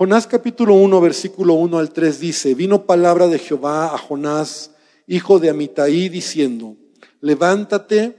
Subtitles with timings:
[0.00, 4.70] Jonás capítulo 1, versículo 1 al 3 dice, vino palabra de Jehová a Jonás,
[5.06, 6.74] hijo de Amitai, diciendo,
[7.20, 8.16] levántate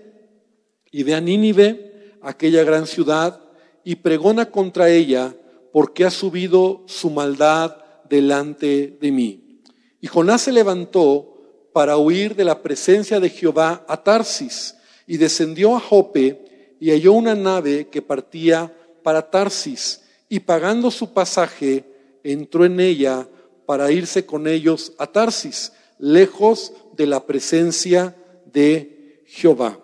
[0.92, 3.42] y ve a Nínive, aquella gran ciudad,
[3.84, 5.36] y pregona contra ella,
[5.74, 9.64] porque ha subido su maldad delante de mí.
[10.02, 11.34] Y Jonás se levantó
[11.74, 14.76] para huir de la presencia de Jehová a Tarsis,
[15.08, 20.01] y descendió a Jope, y halló una nave que partía para Tarsis,
[20.32, 21.84] y pagando su pasaje,
[22.24, 23.28] entró en ella
[23.66, 29.78] para irse con ellos a Tarsis, lejos de la presencia de Jehová.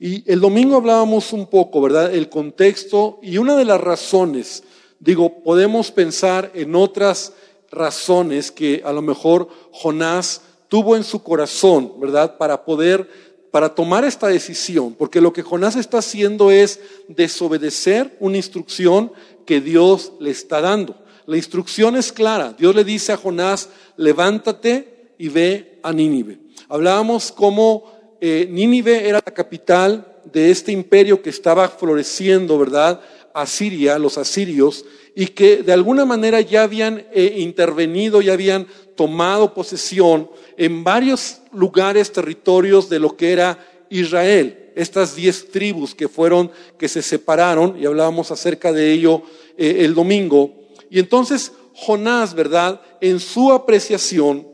[0.00, 2.12] Y el domingo hablábamos un poco, ¿verdad?
[2.12, 4.64] El contexto y una de las razones,
[4.98, 7.34] digo, podemos pensar en otras
[7.70, 12.38] razones que a lo mejor Jonás tuvo en su corazón, ¿verdad?
[12.38, 13.08] Para poder,
[13.52, 19.12] para tomar esta decisión, porque lo que Jonás está haciendo es desobedecer una instrucción
[19.44, 20.96] que Dios le está dando.
[21.26, 22.54] La instrucción es clara.
[22.58, 26.38] Dios le dice a Jonás, levántate y ve a Nínive.
[26.68, 27.84] Hablábamos cómo
[28.20, 33.00] eh, Nínive era la capital de este imperio que estaba floreciendo, ¿verdad?
[33.34, 34.84] Asiria, los asirios,
[35.14, 41.40] y que de alguna manera ya habían eh, intervenido, ya habían tomado posesión en varios
[41.52, 43.58] lugares, territorios de lo que era
[43.98, 44.72] Israel.
[44.74, 49.22] Estas diez tribus que fueron, que se separaron, y hablábamos acerca de ello
[49.56, 50.54] eh, el domingo.
[50.90, 52.80] Y entonces Jonás, ¿verdad?
[53.00, 54.46] En su apreciación,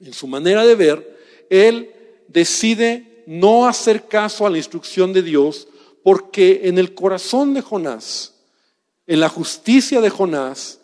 [0.00, 1.18] en su manera de ver,
[1.50, 1.90] él
[2.28, 5.68] decide no hacer caso a la instrucción de Dios
[6.02, 8.34] porque en el corazón de Jonás,
[9.06, 10.80] en la justicia de Jonás,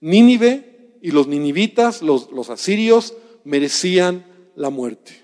[0.00, 4.24] Nínive y los ninivitas, los, los asirios, merecían
[4.54, 5.19] la muerte,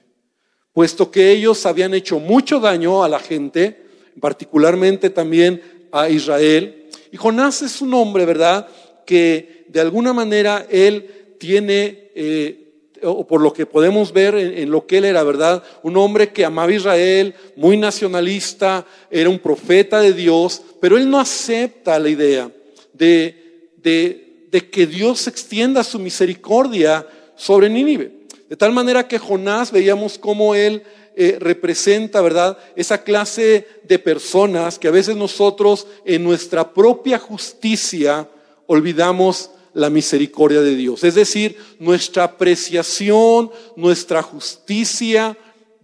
[0.77, 3.81] puesto que ellos habían hecho mucho daño a la gente,
[4.21, 6.89] particularmente también a Israel.
[7.11, 8.69] Y Jonás es un hombre, ¿verdad?,
[9.07, 12.11] que de alguna manera él tiene...
[12.15, 12.63] Eh,
[13.03, 15.63] o por lo que podemos ver en, lo que él era, ¿verdad?
[15.83, 21.09] Un hombre que amaba a Israel, muy nacionalista, era un profeta de Dios, pero él
[21.09, 22.51] no acepta la idea
[22.93, 28.16] de, de, que Dios extienda su misericordia sobre Nínive.
[28.49, 30.83] De tal manera que Jonás veíamos cómo él
[31.17, 32.59] eh, representa, ¿verdad?
[32.77, 38.29] Esa clase de personas que a veces nosotros en nuestra propia justicia
[38.67, 41.05] olvidamos la misericordia de Dios.
[41.05, 45.37] Es decir, nuestra apreciación, nuestra justicia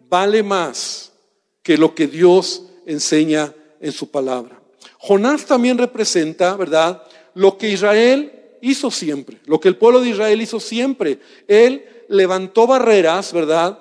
[0.09, 1.13] vale más
[1.63, 4.61] que lo que Dios enseña en su palabra.
[4.99, 7.03] Jonás también representa, ¿verdad?,
[7.35, 11.19] lo que Israel hizo siempre, lo que el pueblo de Israel hizo siempre.
[11.49, 13.79] Él levantó barreras, ¿verdad?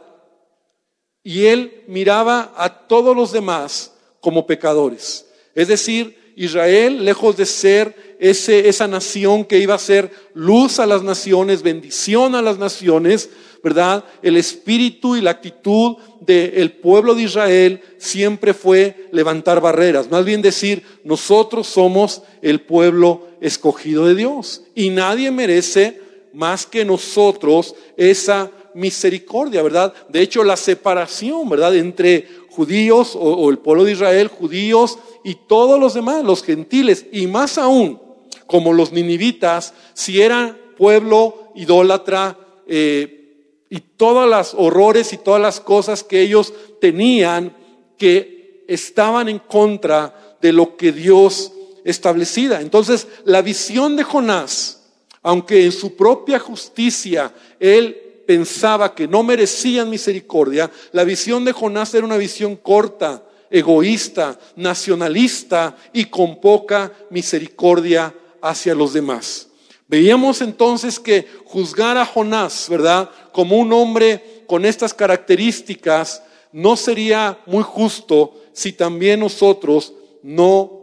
[1.21, 5.27] Y él miraba a todos los demás como pecadores.
[5.53, 10.85] Es decir, Israel, lejos de ser ese, esa nación que iba a ser luz a
[10.85, 13.29] las naciones, bendición a las naciones,
[13.63, 14.05] ¿verdad?
[14.23, 20.41] El espíritu y la actitud del pueblo de Israel siempre fue levantar barreras, más bien
[20.41, 25.99] decir, nosotros somos el pueblo escogido de Dios y nadie merece
[26.33, 29.93] más que nosotros esa misericordia, ¿verdad?
[30.09, 31.75] De hecho, la separación, ¿verdad?
[31.75, 37.27] Entre judíos o el pueblo de Israel, judíos y todos los demás, los gentiles, y
[37.27, 37.99] más aún,
[38.47, 42.37] como los ninivitas, si eran pueblo idólatra,
[42.67, 43.21] eh,
[43.69, 47.55] y todas las horrores y todas las cosas que ellos tenían
[47.97, 51.53] que estaban en contra de lo que Dios
[51.85, 52.59] establecida.
[52.59, 54.80] Entonces, la visión de Jonás,
[55.23, 61.93] aunque en su propia justicia él pensaba que no merecían misericordia, la visión de Jonás
[61.93, 69.47] era una visión corta, egoísta, nacionalista y con poca misericordia hacia los demás.
[69.87, 73.09] Veíamos entonces que juzgar a Jonás, ¿verdad?
[73.33, 79.93] Como un hombre con estas características, no sería muy justo si también nosotros
[80.23, 80.81] no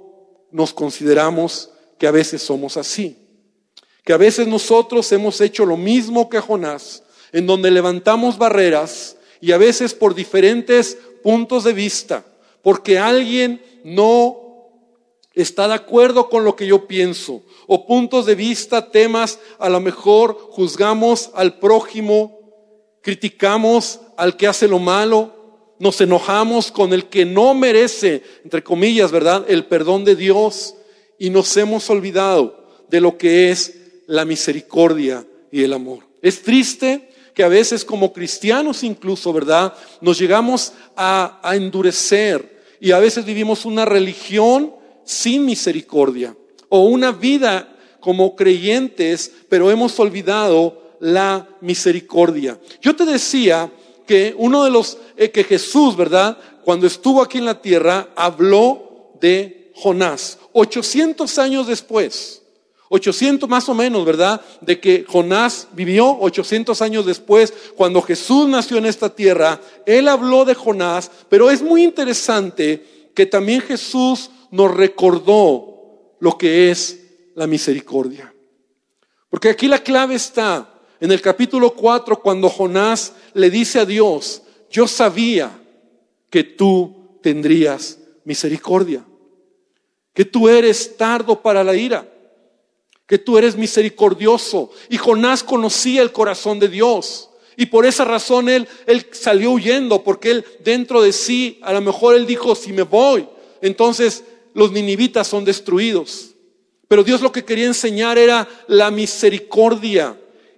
[0.51, 3.28] nos consideramos que a veces somos así.
[4.09, 9.53] Que a veces nosotros hemos hecho lo mismo que Jonás, en donde levantamos barreras y
[9.53, 12.25] a veces por diferentes puntos de vista,
[12.63, 14.39] porque alguien no
[15.35, 19.79] está de acuerdo con lo que yo pienso, o puntos de vista, temas, a lo
[19.79, 27.27] mejor juzgamos al prójimo, criticamos al que hace lo malo, nos enojamos con el que
[27.27, 30.77] no merece, entre comillas, ¿verdad?, el perdón de Dios,
[31.19, 33.78] y nos hemos olvidado de lo que es
[34.09, 36.01] la misericordia y el amor.
[36.21, 42.99] Es triste que a veces como cristianos incluso, ¿verdad?, nos llegamos a, endurecer y a
[42.99, 44.75] veces vivimos una religión
[45.05, 46.35] sin misericordia
[46.69, 52.59] o una vida como creyentes, pero hemos olvidado la misericordia.
[52.81, 53.71] Yo te decía
[54.07, 56.39] que uno de los, eh, que Jesús, ¿verdad?
[56.65, 60.39] Cuando estuvo aquí en la tierra, habló de Jonás.
[60.53, 62.43] 800 años después,
[62.91, 64.41] 800 más o menos, ¿verdad?
[64.61, 70.45] De que Jonás vivió 800 años después, cuando Jesús nació en esta tierra, él habló
[70.45, 76.99] de Jonás, pero es muy interesante que también Jesús nos recordó lo que es
[77.35, 78.33] la misericordia.
[79.29, 84.43] Porque aquí la clave está en el capítulo 4, cuando Jonás le dice a Dios,
[84.71, 85.51] yo sabía
[86.31, 89.05] que tú tendrías misericordia,
[90.15, 92.09] que tú eres tardo para la ira
[93.09, 94.71] que tú eres misericordioso.
[94.91, 97.31] Y Jonás conocía el corazón de Dios.
[97.57, 101.81] Y por esa razón él, él salió huyendo, porque él dentro de sí, a lo
[101.81, 103.27] mejor él dijo, si me voy,
[103.63, 104.23] entonces
[104.55, 106.35] los ninivitas son destruidos.
[106.87, 110.17] Pero Dios lo que quería enseñar era la misericordia.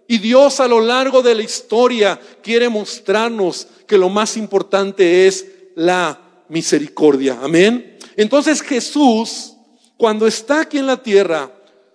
[0.08, 5.46] Y Dios a lo largo de la historia quiere mostrarnos que lo más importante es
[5.76, 7.38] la misericordia.
[7.40, 7.96] Amén.
[8.16, 9.54] Entonces Jesús,
[9.96, 11.52] cuando está aquí en la tierra,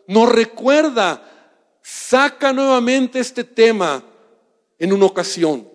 [0.07, 1.23] nos recuerda,
[1.81, 4.03] saca nuevamente este tema
[4.79, 5.67] en una ocasión.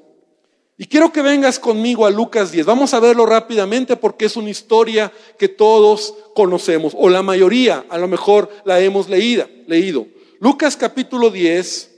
[0.76, 2.64] Y quiero que vengas conmigo a Lucas 10.
[2.64, 7.98] Vamos a verlo rápidamente porque es una historia que todos conocemos, o la mayoría a
[7.98, 9.46] lo mejor la hemos leído.
[9.66, 10.06] leído.
[10.38, 11.90] Lucas capítulo 10,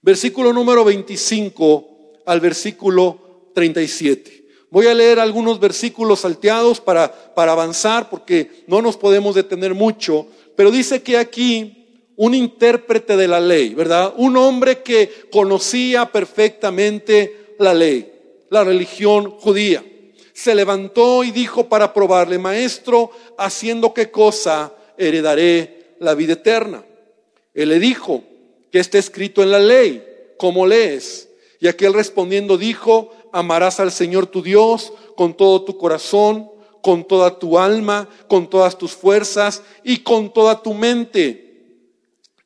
[0.00, 4.46] versículo número 25 al versículo 37.
[4.70, 10.26] Voy a leer algunos versículos salteados para, para avanzar porque no nos podemos detener mucho.
[10.58, 14.12] Pero dice que aquí un intérprete de la ley, ¿verdad?
[14.16, 18.12] Un hombre que conocía perfectamente la ley,
[18.50, 19.84] la religión judía.
[20.32, 26.84] Se levantó y dijo para probarle, maestro, haciendo qué cosa heredaré la vida eterna.
[27.54, 28.24] Él le dijo,
[28.72, 30.04] que está escrito en la ley?
[30.38, 31.28] ¿Cómo lees?
[31.60, 36.50] Y aquel respondiendo dijo, amarás al Señor tu Dios con todo tu corazón,
[36.82, 41.44] con toda tu alma, con todas tus fuerzas y con toda tu mente,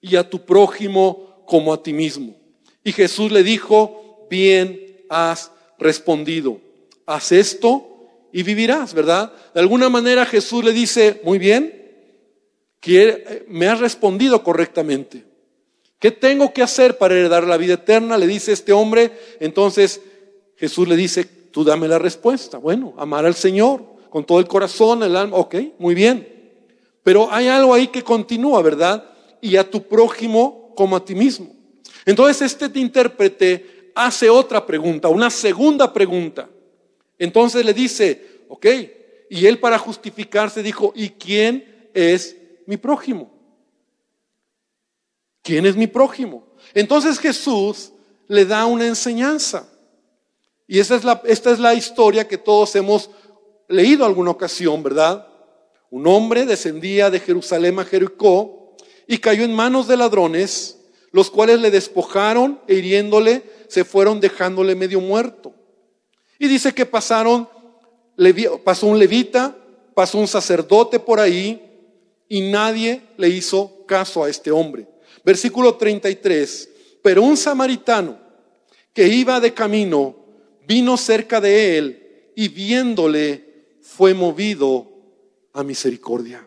[0.00, 2.34] y a tu prójimo como a ti mismo.
[2.84, 6.60] Y Jesús le dijo, bien has respondido,
[7.06, 9.32] haz esto y vivirás, ¿verdad?
[9.54, 11.80] De alguna manera Jesús le dice, muy bien,
[12.80, 15.24] que me has respondido correctamente.
[16.00, 18.18] ¿Qué tengo que hacer para heredar la vida eterna?
[18.18, 19.12] Le dice este hombre.
[19.38, 20.00] Entonces
[20.56, 22.58] Jesús le dice, tú dame la respuesta.
[22.58, 26.28] Bueno, amar al Señor, con todo el corazón, el alma, ok, muy bien.
[27.02, 29.10] Pero hay algo ahí que continúa, ¿verdad?
[29.40, 31.50] Y a tu prójimo como a ti mismo.
[32.04, 36.50] Entonces este intérprete hace otra pregunta, una segunda pregunta.
[37.18, 38.66] Entonces le dice, ok,
[39.30, 42.36] y él para justificarse dijo, ¿y quién es
[42.66, 43.32] mi prójimo?
[45.40, 46.46] ¿Quién es mi prójimo?
[46.74, 47.92] Entonces Jesús
[48.28, 49.70] le da una enseñanza.
[50.68, 50.96] Y esta
[51.50, 53.08] es la historia que todos hemos
[53.72, 55.26] leído alguna ocasión, ¿verdad?
[55.90, 58.76] Un hombre descendía de Jerusalén a Jericó
[59.06, 60.78] y cayó en manos de ladrones,
[61.10, 65.54] los cuales le despojaron e hiriéndole se fueron dejándole medio muerto.
[66.38, 67.48] Y dice que pasaron,
[68.64, 69.56] pasó un levita,
[69.94, 71.60] pasó un sacerdote por ahí
[72.28, 74.86] y nadie le hizo caso a este hombre.
[75.24, 76.68] Versículo 33,
[77.02, 78.18] pero un samaritano
[78.92, 80.16] que iba de camino
[80.66, 83.51] vino cerca de él y viéndole
[83.96, 84.88] fue movido
[85.52, 86.46] a misericordia.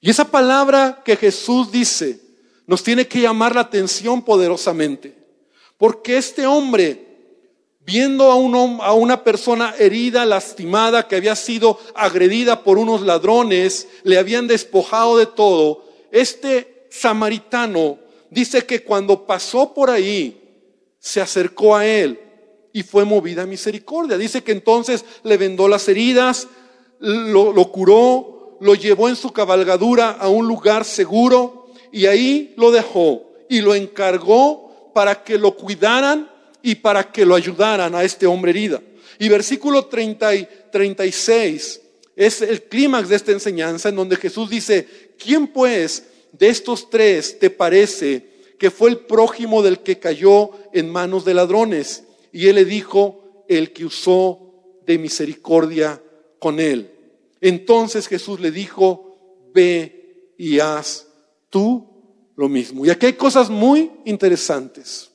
[0.00, 2.20] Y esa palabra que Jesús dice
[2.66, 5.16] nos tiene que llamar la atención poderosamente.
[5.76, 7.04] Porque este hombre,
[7.80, 13.88] viendo a, un, a una persona herida, lastimada, que había sido agredida por unos ladrones,
[14.04, 17.98] le habían despojado de todo, este samaritano
[18.30, 20.36] dice que cuando pasó por ahí,
[21.00, 22.20] se acercó a él
[22.72, 24.16] y fue movida a misericordia.
[24.16, 26.48] Dice que entonces le vendó las heridas,
[26.98, 32.70] lo, lo curó, lo llevó en su cabalgadura a un lugar seguro y ahí lo
[32.70, 36.30] dejó y lo encargó para que lo cuidaran
[36.62, 38.80] y para que lo ayudaran a este hombre herida.
[39.18, 41.80] Y versículo 30 y 36
[42.16, 44.86] es el clímax de esta enseñanza en donde Jesús dice,
[45.18, 50.90] ¿quién pues de estos tres te parece que fue el prójimo del que cayó en
[50.90, 52.04] manos de ladrones?
[52.32, 56.02] Y él le dijo, el que usó de misericordia
[56.38, 56.90] con él.
[57.40, 61.06] Entonces Jesús le dijo, ve y haz
[61.48, 61.86] tú
[62.36, 62.86] lo mismo.
[62.86, 65.10] Y aquí hay cosas muy interesantes.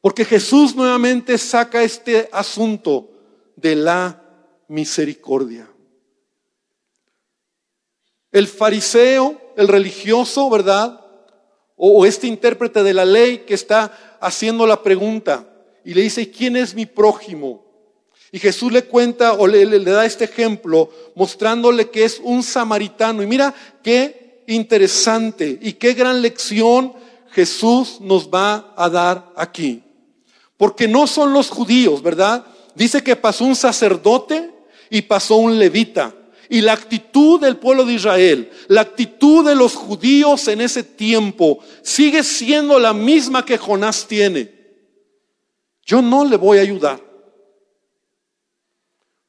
[0.00, 3.10] Porque Jesús nuevamente saca este asunto
[3.54, 4.20] de la
[4.66, 5.68] misericordia.
[8.32, 10.98] El fariseo, el religioso, ¿verdad?
[11.76, 15.46] O, este intérprete de la ley que está haciendo la pregunta
[15.84, 17.64] y le dice, ¿quién es mi prójimo?
[18.30, 23.22] Y Jesús le cuenta o le, le, da este ejemplo mostrándole que es un samaritano.
[23.22, 26.94] Y mira qué interesante y qué gran lección
[27.32, 29.82] Jesús nos va a dar aquí.
[30.56, 32.46] Porque no son los judíos, ¿verdad?
[32.74, 34.50] Dice que pasó un sacerdote
[34.88, 36.14] y pasó un levita.
[36.52, 41.60] Y la actitud del pueblo de Israel, la actitud de los judíos en ese tiempo
[41.80, 44.52] sigue siendo la misma que Jonás tiene.
[45.82, 47.00] Yo no le voy a ayudar.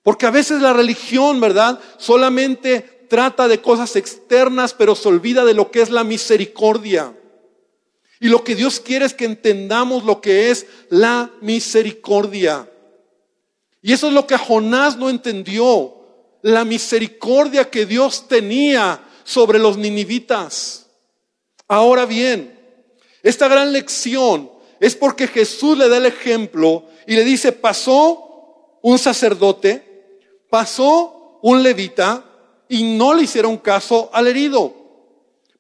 [0.02, 1.80] Porque a veces la religión, ¿verdad?
[1.98, 7.16] Solamente trata de cosas externas, pero se olvida de lo que es la misericordia.
[8.20, 12.70] Y lo que Dios quiere es que entendamos lo que es la misericordia.
[13.82, 16.03] Y eso es lo que Jonás no entendió,
[16.44, 20.88] la misericordia que Dios tenía sobre los ninivitas.
[21.68, 22.60] Ahora bien,
[23.24, 29.00] esta gran lección es porque Jesús le da el ejemplo y le dice, pasó un
[29.00, 32.26] sacerdote, pasó un levita
[32.68, 34.74] y no le hicieron caso al herido,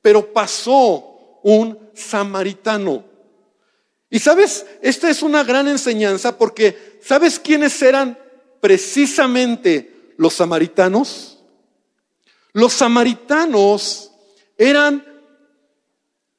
[0.01, 3.05] pero pasó un samaritano.
[4.09, 8.17] Y sabes, esta es una gran enseñanza porque ¿sabes quiénes eran
[8.59, 9.92] precisamente
[10.23, 11.43] los samaritanos?
[12.53, 14.09] Los samaritanos
[14.57, 15.05] eran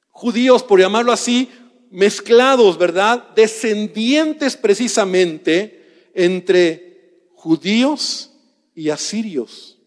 [0.09, 1.51] judíos, por llamarlo así,
[1.91, 3.29] mezclados, ¿verdad?
[3.37, 8.31] Descendientes precisamente entre judíos
[8.75, 9.79] y asirios.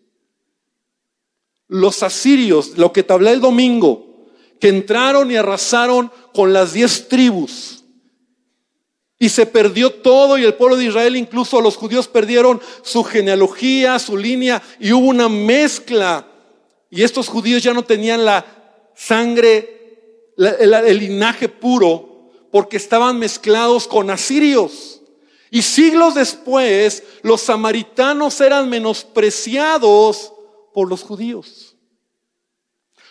[1.67, 4.27] Los asirios, lo que te hablé el domingo,
[4.59, 7.76] que entraron y arrasaron con las diez tribus.
[9.19, 13.97] Y se perdió todo y el pueblo de Israel, incluso los judíos perdieron su genealogía,
[13.97, 16.27] su línea y hubo una mezcla.
[16.89, 18.45] Y estos judíos ya no tenían la
[18.95, 25.01] sangre, el, linaje puro, porque estaban mezclados con asirios.
[25.49, 30.33] Y siglos después, los samaritanos eran menospreciados
[30.73, 31.75] por los judíos.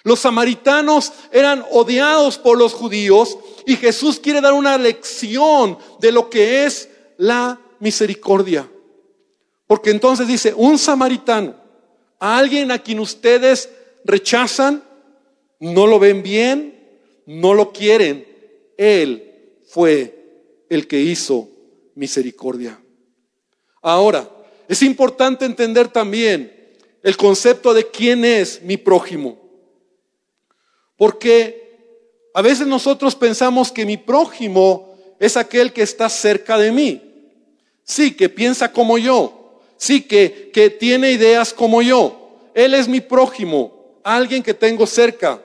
[0.04, 6.30] Los samaritanos eran odiados por los judíos y Jesús quiere dar una lección de lo
[6.30, 8.70] que es la misericordia.
[9.66, 11.56] Porque entonces dice, un samaritano,
[12.20, 13.68] a alguien a quien ustedes
[14.04, 14.84] rechazan,
[15.58, 16.78] no lo ven bien,
[17.26, 18.24] no lo quieren,
[18.78, 21.48] Él fue el que hizo
[21.96, 22.80] misericordia.
[23.82, 24.30] Ahora,
[24.68, 26.52] es importante entender también
[27.02, 29.40] el concepto de quién es mi prójimo.
[30.96, 31.65] Porque
[32.36, 37.00] a veces nosotros pensamos que mi prójimo es aquel que está cerca de mí.
[37.82, 39.62] Sí, que piensa como yo.
[39.78, 42.50] Sí, que, que tiene ideas como yo.
[42.52, 45.42] Él es mi prójimo, alguien que tengo cerca.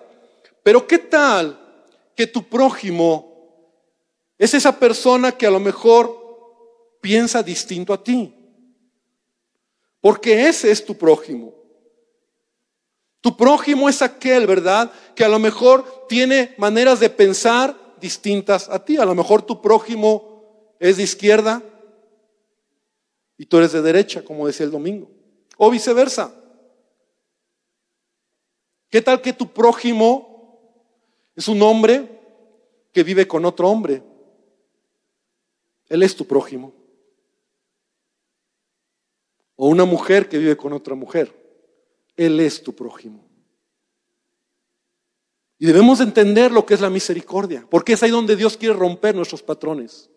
[0.63, 1.57] Pero ¿qué tal
[2.13, 3.31] que tu prójimo
[4.37, 6.13] es esa persona que a lo mejor
[6.99, 8.35] piensa distinto a ti?
[10.01, 11.53] Porque ese es tu prójimo.
[13.21, 14.91] Tu prójimo es aquel, ¿verdad?
[15.15, 18.97] Que a lo mejor tiene maneras de pensar distintas a ti.
[18.97, 21.61] A lo mejor tu prójimo es de izquierda
[23.37, 25.09] y tú eres de derecha, como decía el domingo.
[25.57, 26.33] O viceversa.
[28.89, 30.59] ¿Qué tal que tu prójimo
[31.35, 32.19] es un hombre
[32.91, 34.03] que vive con otro hombre?
[35.89, 36.73] Él es tu prójimo.
[39.55, 41.40] O una mujer que vive con otra mujer.
[42.21, 43.27] Él es tu prójimo.
[45.57, 49.15] Y debemos entender lo que es la misericordia, porque es ahí donde Dios quiere romper
[49.15, 50.07] nuestros patrones.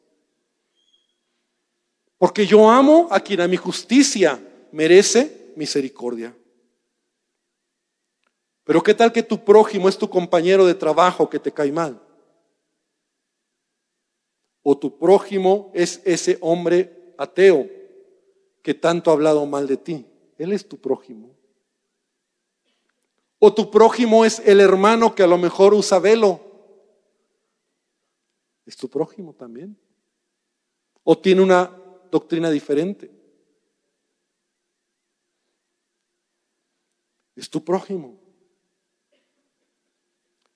[2.19, 4.39] Porque yo amo a quien a mi justicia
[4.71, 6.37] merece misericordia.
[8.65, 11.99] Pero ¿qué tal que tu prójimo es tu compañero de trabajo que te cae mal?
[14.63, 17.67] O tu prójimo es ese hombre ateo
[18.63, 20.07] que tanto ha hablado mal de ti.
[20.37, 21.34] Él es tu prójimo.
[23.47, 26.41] O tu prójimo es el hermano que a lo mejor usa velo.
[28.65, 29.77] Es tu prójimo también.
[31.03, 31.71] O tiene una
[32.11, 33.11] doctrina diferente.
[37.37, 38.19] Es tu prójimo.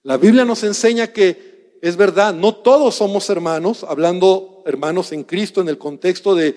[0.03, 5.61] La Biblia nos enseña que es verdad, no todos somos hermanos, hablando hermanos en Cristo
[5.61, 6.57] en el contexto de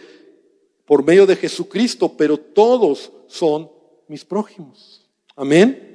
[0.86, 3.70] por medio de Jesucristo, pero todos son
[4.08, 5.06] mis prójimos.
[5.36, 5.91] Amén.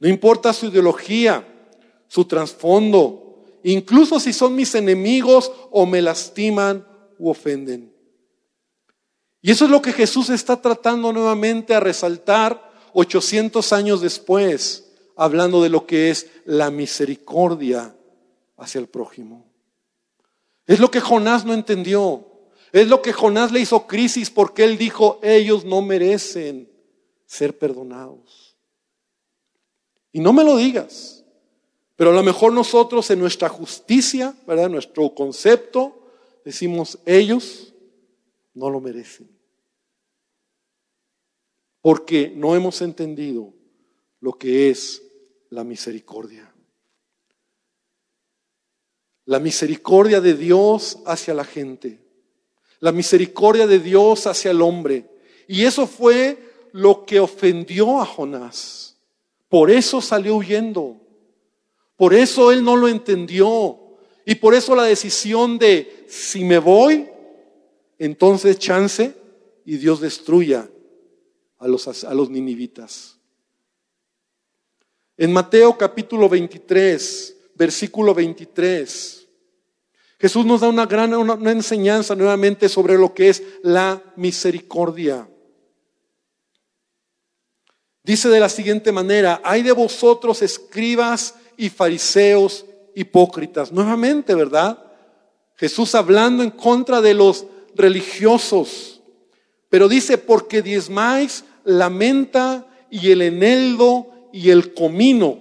[0.00, 1.46] No importa su ideología,
[2.08, 6.86] su trasfondo, incluso si son mis enemigos o me lastiman
[7.18, 7.94] u ofenden.
[9.42, 15.62] Y eso es lo que Jesús está tratando nuevamente a resaltar 800 años después hablando
[15.62, 17.94] de lo que es la misericordia
[18.56, 19.46] hacia el prójimo.
[20.66, 22.26] Es lo que Jonás no entendió.
[22.72, 26.70] Es lo que Jonás le hizo crisis porque él dijo, ellos no merecen
[27.26, 28.39] ser perdonados.
[30.12, 31.24] Y no me lo digas,
[31.96, 34.70] pero a lo mejor nosotros en nuestra justicia, ¿verdad?
[34.70, 36.10] Nuestro concepto,
[36.44, 37.74] decimos, ellos
[38.54, 39.28] no lo merecen.
[41.82, 43.52] Porque no hemos entendido
[44.20, 45.02] lo que es
[45.50, 46.50] la misericordia.
[49.26, 52.00] La misericordia de Dios hacia la gente.
[52.80, 55.08] La misericordia de Dios hacia el hombre.
[55.46, 56.38] Y eso fue
[56.72, 58.89] lo que ofendió a Jonás.
[59.50, 60.96] Por eso salió huyendo.
[61.96, 63.78] Por eso él no lo entendió.
[64.24, 67.08] Y por eso la decisión de, si me voy,
[67.98, 69.14] entonces chance
[69.66, 70.70] y Dios destruya
[71.58, 73.18] a los, a los ninivitas.
[75.16, 79.28] En Mateo capítulo 23, versículo 23,
[80.20, 85.28] Jesús nos da una gran una enseñanza nuevamente sobre lo que es la misericordia.
[88.02, 92.64] Dice de la siguiente manera, hay de vosotros escribas y fariseos
[92.94, 93.70] hipócritas.
[93.72, 94.82] Nuevamente, ¿verdad?
[95.56, 99.02] Jesús hablando en contra de los religiosos.
[99.68, 105.38] Pero dice, porque diezmáis la menta y el eneldo y el comino.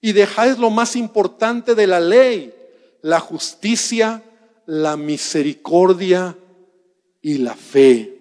[0.00, 2.52] Y dejáis lo más importante de la ley,
[3.00, 4.22] la justicia,
[4.66, 6.36] la misericordia
[7.22, 8.18] y la fe.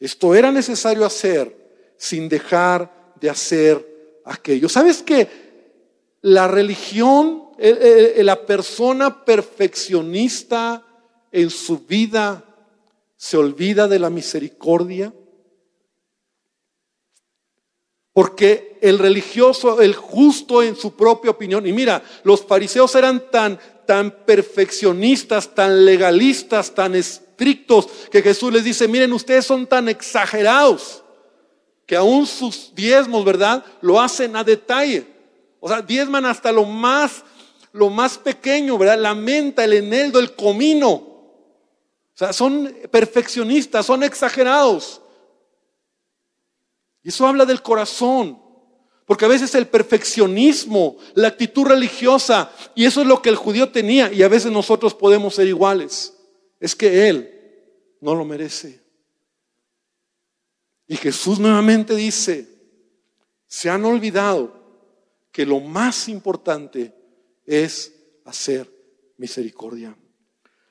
[0.00, 1.57] Esto era necesario hacer
[1.98, 4.68] sin dejar de hacer aquello.
[4.68, 5.28] ¿Sabes que
[6.22, 10.84] la religión, la persona perfeccionista
[11.30, 12.44] en su vida
[13.16, 15.12] se olvida de la misericordia?
[18.12, 23.58] Porque el religioso, el justo en su propia opinión, y mira, los fariseos eran tan,
[23.86, 31.04] tan perfeccionistas, tan legalistas, tan estrictos, que Jesús les dice, miren, ustedes son tan exagerados
[31.88, 33.64] que aún sus diezmos, ¿verdad?
[33.80, 35.06] Lo hacen a detalle.
[35.58, 37.24] O sea, diezman hasta lo más,
[37.72, 38.98] lo más pequeño, ¿verdad?
[38.98, 40.90] La menta, el eneldo, el comino.
[40.90, 45.00] O sea, son perfeccionistas, son exagerados.
[47.02, 48.38] Y eso habla del corazón.
[49.06, 53.70] Porque a veces el perfeccionismo, la actitud religiosa, y eso es lo que el judío
[53.70, 56.12] tenía, y a veces nosotros podemos ser iguales,
[56.60, 58.87] es que él no lo merece.
[60.88, 62.48] Y Jesús nuevamente dice,
[63.46, 64.58] se han olvidado
[65.30, 66.94] que lo más importante
[67.46, 68.68] es hacer
[69.18, 69.96] misericordia.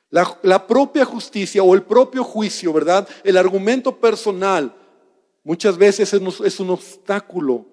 [0.10, 3.08] La, propia justicia o el propio juicio, ¿verdad?
[3.24, 4.74] El argumento personal
[5.44, 7.66] muchas veces es, un obstáculo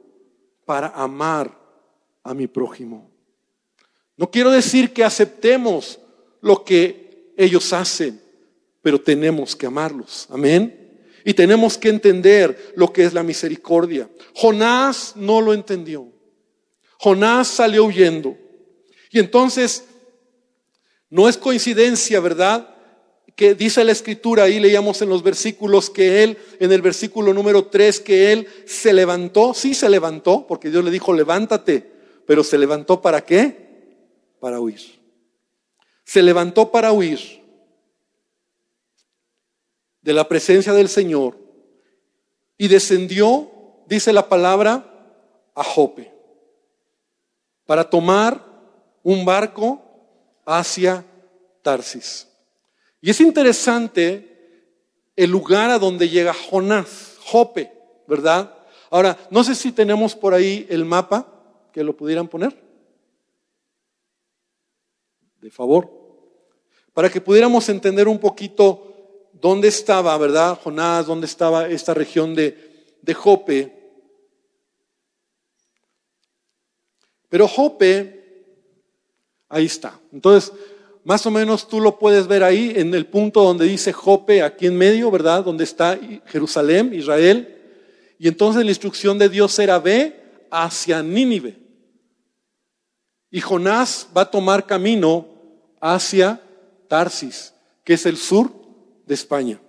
[0.65, 1.57] para amar
[2.23, 3.11] a mi prójimo.
[4.17, 5.99] No quiero decir que aceptemos
[6.41, 8.21] lo que ellos hacen,
[8.83, 10.27] pero tenemos que amarlos.
[10.31, 10.84] Amén.
[11.25, 14.09] Y tenemos que entender lo que es la misericordia.
[14.35, 16.13] Jonás no lo entendió.
[16.99, 18.37] Jonás salió huyendo.
[19.11, 19.85] Y entonces,
[21.09, 22.75] no es coincidencia, ¿verdad?
[23.37, 27.67] Que dice la escritura, ahí leíamos en los versículos que él, en el versículo número
[27.67, 31.91] 3, que él se levantó, sí se levantó, porque Dios le dijo, levántate,
[32.27, 33.97] pero se levantó para qué?
[34.41, 34.81] Para huir.
[36.05, 37.44] Se levantó para huir
[40.05, 41.37] de la presencia del Señor
[42.59, 43.51] y descendió,
[43.87, 44.91] dice la palabra,
[45.55, 46.15] a Jope
[47.67, 48.45] para tomar
[49.03, 49.83] un barco
[50.45, 51.05] hacia
[51.63, 52.29] Tarsis.
[53.01, 54.31] Y es interesante
[55.17, 57.73] el lugar a donde llega Jonás, Jope,
[58.07, 58.55] ¿verdad?
[58.91, 61.27] Ahora, no sé si tenemos por ahí el mapa
[61.73, 62.63] que lo pudieran poner.
[65.41, 65.91] De favor.
[66.93, 68.94] Para que pudiéramos entender un poquito
[69.41, 70.59] dónde estaba, ¿verdad?
[70.63, 73.85] Jonás, dónde estaba esta región de, de Jope.
[77.29, 78.25] Pero Jope,
[79.49, 79.99] ahí está.
[80.13, 80.53] Entonces,
[81.05, 84.67] más o menos tú lo puedes ver ahí en el punto donde dice Jope, aquí
[84.67, 85.45] en medio, ¿verdad?
[85.45, 87.61] Donde está Jerusalén, Israel.
[88.19, 91.59] Y entonces la instrucción de Dios era ve hacia Nínive.
[93.31, 95.27] Y Jonás va a tomar camino
[95.81, 96.41] hacia
[96.89, 98.64] Tarsis, que es el sur
[99.07, 99.61] de España.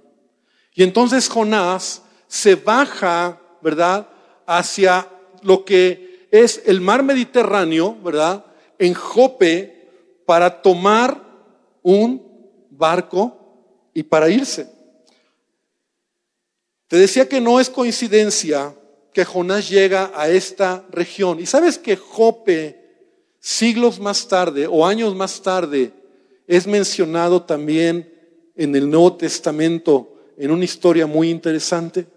[0.74, 4.10] Y entonces Jonás se baja, ¿verdad?,
[4.46, 5.10] hacia
[5.42, 8.46] lo que es el mar Mediterráneo, ¿verdad?,
[8.78, 9.90] en Jope
[10.26, 11.24] para tomar
[11.82, 12.22] un
[12.70, 13.38] barco
[13.94, 14.70] y para irse.
[16.88, 18.76] Te decía que no es coincidencia
[19.14, 21.40] que Jonás llega a esta región.
[21.40, 23.08] Y sabes que Jope,
[23.40, 25.94] siglos más tarde o años más tarde,
[26.48, 28.14] es mencionado también
[28.56, 32.08] en el Nuevo Testamento en una historia muy interesante.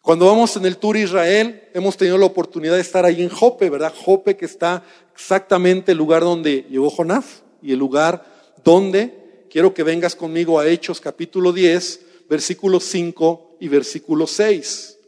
[0.00, 3.70] Cuando vamos en el Tour Israel, hemos tenido la oportunidad de estar ahí en Jope,
[3.70, 3.94] ¿verdad?
[3.96, 8.24] Jope que está exactamente el lugar donde llegó Jonás y el lugar
[8.64, 14.98] donde quiero que vengas conmigo a Hechos capítulo 10, versículo 5 y versículo 6.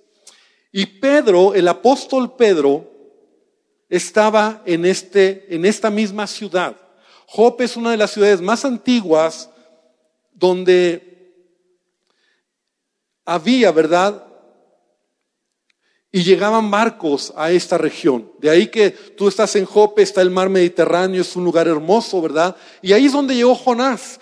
[0.70, 2.90] Y Pedro, el apóstol Pedro,
[3.88, 6.77] estaba en, este, en esta misma ciudad.
[7.27, 9.50] Jope es una de las ciudades más antiguas
[10.35, 11.14] donde
[13.25, 14.27] había, ¿verdad?
[16.12, 18.31] Y llegaban barcos a esta región.
[18.38, 22.20] De ahí que tú estás en Jope, está el mar Mediterráneo, es un lugar hermoso,
[22.20, 22.55] ¿verdad?
[22.83, 24.20] Y ahí es donde llegó Jonás.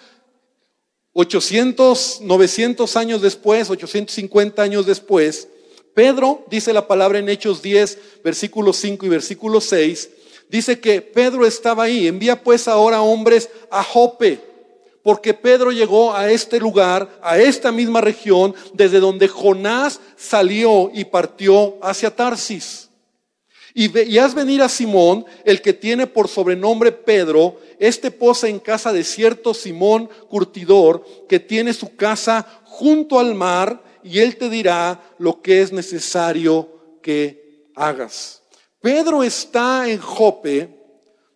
[1.14, 5.48] 800, 900 años después, 850 años después,
[5.94, 10.09] Pedro, dice la palabra en Hechos 10, versículo 5 y versículo 6,
[10.48, 12.07] dice que Pedro estaba ahí.
[12.07, 14.52] Envía pues ahora hombres a Jope
[15.03, 21.05] porque Pedro llegó a este lugar, a esta misma región, desde donde Jonás salió y
[21.05, 22.88] partió hacia Tarsis.
[23.75, 28.93] Y, haz venir a Simón, el que tiene por sobrenombre Pedro, este posa en casa
[28.93, 35.01] de cierto Simón curtidor, que tiene su casa junto al mar, y él te dirá
[35.19, 38.43] lo que es necesario que hagas.
[38.81, 40.82] Pedro está en Jope,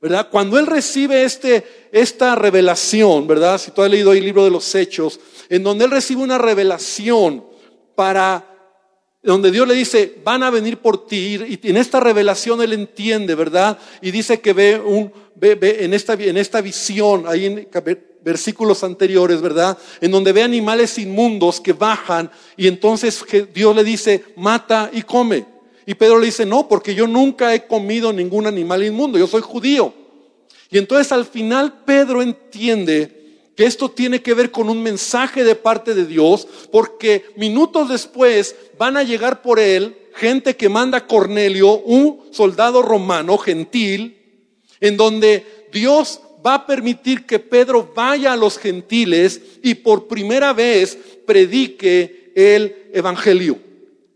[0.01, 0.29] ¿verdad?
[0.31, 3.59] Cuando él recibe este, esta revelación, ¿verdad?
[3.59, 7.45] Si tú has leído el libro de los Hechos, en donde él recibe una revelación
[7.95, 8.45] para,
[9.23, 13.35] donde Dios le dice, van a venir por ti, y en esta revelación él entiende,
[13.35, 13.79] ¿verdad?
[14.03, 17.69] Y dice que ve un, ve, en, esta, en esta visión, ahí en
[18.23, 19.79] versículos anteriores, ¿verdad?
[20.01, 25.56] En donde ve animales inmundos que bajan, y entonces Dios le dice, mata y come.
[25.87, 29.41] Y Pedro le dice, no, porque yo nunca he comido ningún animal inmundo, yo soy
[29.41, 29.95] judío.
[30.71, 33.13] Y entonces al final Pedro entiende
[33.57, 38.57] que esto tiene que ver con un mensaje de parte de Dios, porque minutos después
[38.77, 44.17] van a llegar por él gente que manda Cornelio, un soldado romano gentil,
[44.81, 50.53] en donde Dios va a permitir que Pedro vaya a los gentiles y por primera
[50.53, 53.59] vez predique el Evangelio.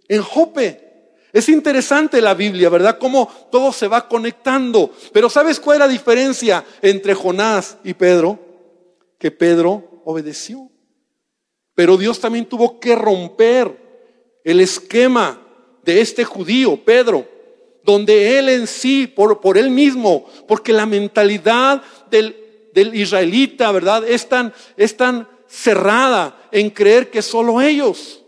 [0.08, 0.89] En Jope,
[1.32, 2.98] es interesante la Biblia, ¿verdad?
[2.98, 4.92] Cómo todo se va conectando.
[5.12, 8.38] Pero ¿sabes cuál es la diferencia entre Jonás y Pedro?
[9.18, 10.70] Que Pedro obedeció.
[11.74, 15.40] Pero Dios también tuvo que romper el esquema
[15.84, 17.26] de este judío, Pedro,
[17.84, 22.36] donde él en sí, por, por él mismo, porque la mentalidad del,
[22.74, 24.06] del israelita, ¿verdad?
[24.06, 28.19] Es tan, es tan cerrada en creer que solo ellos.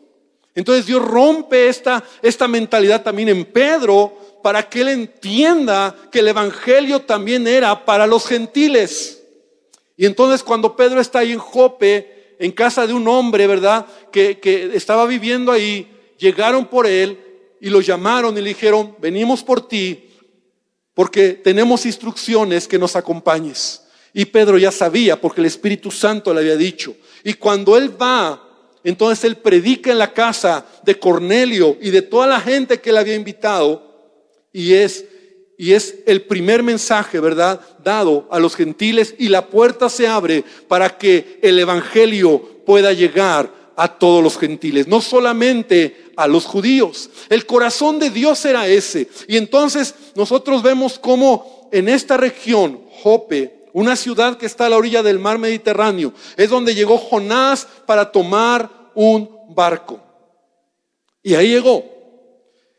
[0.54, 6.28] Entonces Dios rompe esta, esta mentalidad también en Pedro para que él entienda que el
[6.28, 9.22] Evangelio también era para los gentiles.
[9.96, 13.86] Y entonces cuando Pedro está ahí en Jope, en casa de un hombre, ¿verdad?
[14.10, 15.88] Que, que estaba viviendo ahí,
[16.18, 17.18] llegaron por él
[17.60, 20.08] y lo llamaron y le dijeron, venimos por ti
[20.94, 23.82] porque tenemos instrucciones que nos acompañes.
[24.12, 26.94] Y Pedro ya sabía porque el Espíritu Santo le había dicho.
[27.24, 28.51] Y cuando él va
[28.84, 32.98] entonces él predica en la casa de Cornelio y de toda la gente que él
[32.98, 33.82] había invitado
[34.52, 35.04] y es
[35.58, 40.42] y es el primer mensaje, ¿verdad?, dado a los gentiles y la puerta se abre
[40.66, 47.10] para que el evangelio pueda llegar a todos los gentiles, no solamente a los judíos.
[47.28, 49.08] El corazón de Dios era ese.
[49.28, 54.76] Y entonces nosotros vemos cómo en esta región, Jope, una ciudad que está a la
[54.76, 56.12] orilla del mar Mediterráneo.
[56.36, 60.00] Es donde llegó Jonás para tomar un barco.
[61.22, 61.84] Y ahí llegó.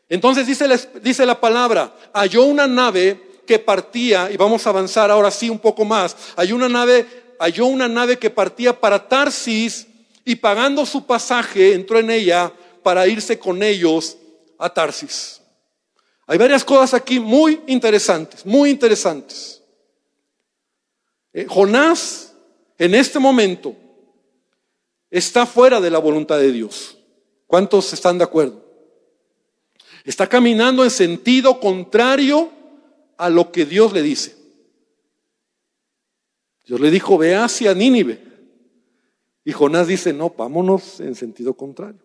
[0.08, 5.10] Entonces dice la, dice la palabra, halló una nave que partía, y vamos a avanzar
[5.10, 7.06] ahora sí un poco más, halló una nave,
[7.38, 9.86] halló una nave que partía para Tarsis
[10.24, 12.52] y pagando su pasaje entró en ella
[12.82, 14.16] para irse con ellos
[14.58, 15.40] a Tarsis.
[16.26, 19.53] Hay varias cosas aquí muy interesantes, muy interesantes.
[21.34, 22.34] Eh, Jonás
[22.78, 23.76] en este momento
[25.10, 26.96] está fuera de la voluntad de Dios.
[27.46, 28.64] ¿Cuántos están de acuerdo?
[30.04, 32.50] Está caminando en sentido contrario
[33.16, 34.36] a lo que Dios le dice.
[36.66, 38.22] Dios le dijo, ve hacia Nínive.
[39.44, 42.00] Y Jonás dice, no, vámonos en sentido contrario.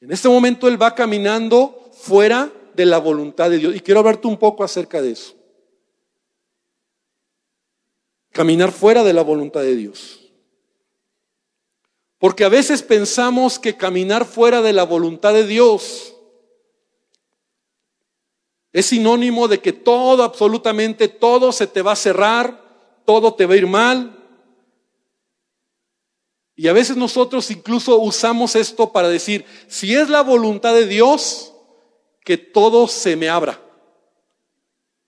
[0.00, 3.74] En este momento él va caminando fuera de la voluntad de Dios.
[3.74, 5.37] Y quiero hablarte un poco acerca de eso.
[8.32, 10.20] Caminar fuera de la voluntad de Dios.
[12.18, 16.14] Porque a veces pensamos que caminar fuera de la voluntad de Dios
[18.72, 23.54] es sinónimo de que todo, absolutamente todo se te va a cerrar, todo te va
[23.54, 24.14] a ir mal.
[26.54, 31.54] Y a veces nosotros incluso usamos esto para decir, si es la voluntad de Dios,
[32.24, 33.62] que todo se me abra.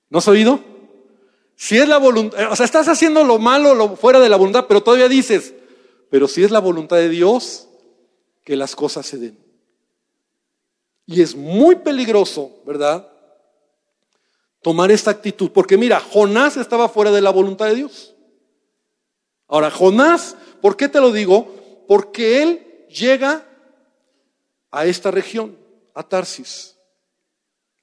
[0.09, 0.70] ¿No has oído?
[1.61, 4.65] Si es la voluntad, o sea, estás haciendo lo malo lo fuera de la voluntad,
[4.67, 5.53] pero todavía dices,
[6.09, 7.69] pero si es la voluntad de Dios,
[8.45, 9.39] que las cosas se den.
[11.05, 13.07] Y es muy peligroso, ¿verdad?
[14.63, 18.15] Tomar esta actitud, porque mira, Jonás estaba fuera de la voluntad de Dios.
[19.47, 21.85] Ahora, Jonás ¿Por qué te lo digo?
[21.89, 23.47] Porque él llega
[24.71, 25.59] a esta región,
[25.95, 26.77] a Tarsis,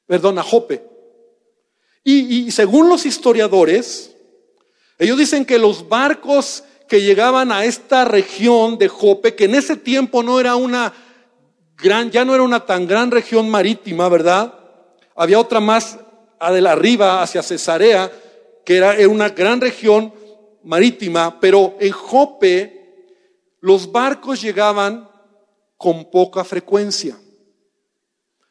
[0.05, 0.96] perdón, a Jope.
[2.09, 4.15] Y, según los historiadores,
[4.97, 9.75] ellos dicen que los barcos que llegaban a esta región de Jope, que en ese
[9.75, 10.93] tiempo no era una
[11.77, 14.57] gran, ya no era una tan gran región marítima, ¿verdad?
[15.17, 15.99] Había otra más
[16.39, 18.09] arriba, hacia Cesarea,
[18.63, 20.13] que era una gran región
[20.63, 23.03] marítima, pero en Jope
[23.59, 25.09] los barcos llegaban
[25.75, 27.17] con poca frecuencia.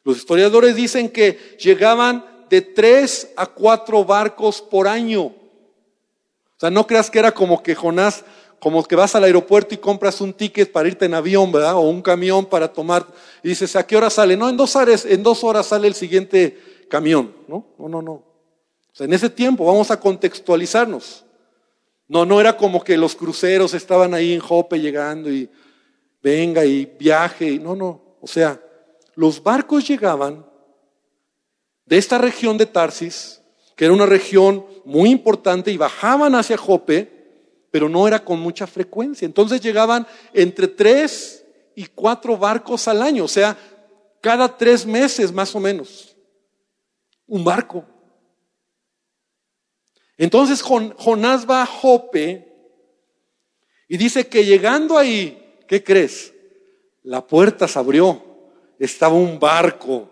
[0.03, 5.23] Los historiadores dicen que llegaban de tres a cuatro barcos por año.
[5.23, 8.23] O sea, no creas que era como que Jonás,
[8.59, 11.75] como que vas al aeropuerto y compras un ticket para irte en avión, ¿verdad?
[11.75, 13.05] O un camión para tomar.
[13.43, 14.35] Y dices, ¿a qué hora sale?
[14.35, 17.33] No, en dos horas, en dos horas sale el siguiente camión.
[17.47, 18.11] No, no, no, no.
[18.13, 21.23] O sea, en ese tiempo vamos a contextualizarnos.
[22.07, 25.49] No, no era como que los cruceros estaban ahí en Jope llegando y
[26.23, 27.59] venga y viaje.
[27.59, 28.17] No, no.
[28.21, 28.59] O sea,
[29.13, 30.46] los barcos llegaban
[31.87, 33.41] de esta región de Tarsis,
[33.75, 37.17] que era una región muy importante, y bajaban hacia Jope,
[37.71, 39.25] pero no era con mucha frecuencia.
[39.25, 41.45] Entonces llegaban entre tres
[41.75, 43.57] y cuatro barcos al año, o sea,
[44.21, 46.15] cada tres meses más o menos.
[47.25, 47.85] Un barco.
[50.17, 52.47] Entonces Jonás va a Jope
[53.87, 56.33] y dice que llegando ahí, ¿qué crees?
[57.03, 58.21] La puerta se abrió,
[58.79, 60.09] estaba un barco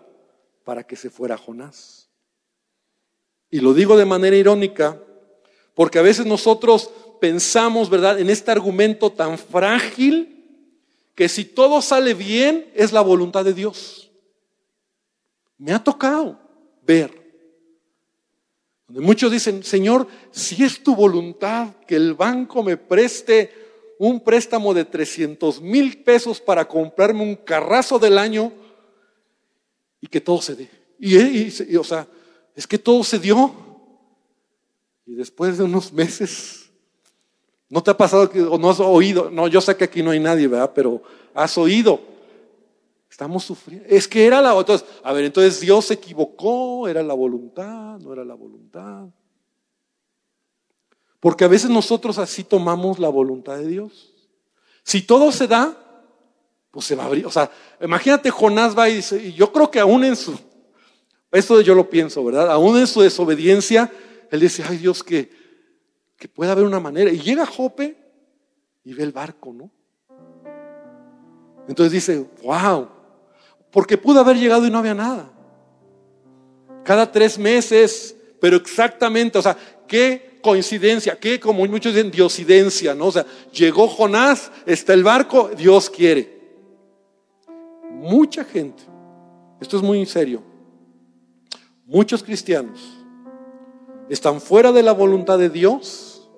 [0.66, 2.08] para que se fuera Jonás.
[3.50, 5.00] Y lo digo de manera irónica,
[5.74, 10.32] porque a veces nosotros pensamos, ¿verdad?, en este argumento tan frágil,
[11.14, 14.10] que si todo sale bien es la voluntad de Dios.
[15.56, 16.36] Me ha tocado
[16.82, 17.24] ver
[18.88, 23.52] donde muchos dicen, Señor, si es tu voluntad que el banco me preste
[24.00, 28.52] un préstamo de 300 mil pesos para comprarme un carrazo del año
[30.08, 30.70] que todo se dé.
[30.98, 32.06] Y, o sea,
[32.54, 33.52] es que todo se dio.
[35.06, 36.70] Y después de unos meses,
[37.68, 39.30] ¿no te ha pasado que o no has oído?
[39.30, 40.72] No, yo sé que aquí no hay nadie, ¿verdad?
[40.74, 41.02] Pero
[41.34, 42.16] has oído
[43.16, 43.86] Estamos sufriendo.
[43.88, 44.54] Es que era la...
[44.58, 49.06] Entonces, a ver, entonces Dios se equivocó, era la voluntad, no era la voluntad.
[51.18, 54.12] Porque a veces nosotros así tomamos la voluntad de Dios.
[54.82, 55.85] Si todo se da,
[56.76, 57.24] pues se va a abrir.
[57.24, 60.38] O sea, imagínate Jonás va y dice, y yo creo que aún en su,
[61.32, 62.52] esto yo lo pienso, ¿verdad?
[62.52, 63.90] Aún en su desobediencia,
[64.30, 65.30] él dice, ay Dios, que,
[66.18, 67.10] que pueda haber una manera.
[67.10, 67.96] Y llega Jope
[68.84, 69.70] y ve el barco, ¿no?
[71.66, 72.90] Entonces dice, wow,
[73.70, 75.32] porque pudo haber llegado y no había nada.
[76.84, 79.56] Cada tres meses, pero exactamente, o sea,
[79.88, 83.06] qué coincidencia, qué, como muchos dicen, diosidencia, ¿no?
[83.06, 86.35] O sea, llegó Jonás, está el barco, Dios quiere.
[87.96, 88.82] Mucha gente,
[89.60, 90.42] esto es muy serio,
[91.86, 92.78] muchos cristianos
[94.08, 96.30] están fuera de la voluntad de Dios,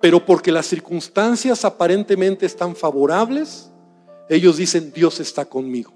[0.00, 3.70] pero porque las circunstancias aparentemente están favorables,
[4.28, 5.92] ellos dicen, Dios está conmigo.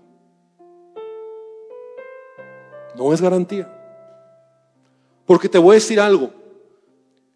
[2.97, 3.77] No es garantía.
[5.27, 6.31] Porque te voy a decir algo.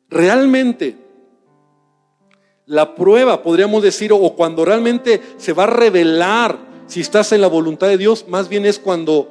[0.09, 0.97] Realmente,
[2.67, 7.49] la prueba, podríamos decir, o cuando realmente se va a revelar si estás en la
[7.49, 9.31] voluntad de Dios, más bien es cuando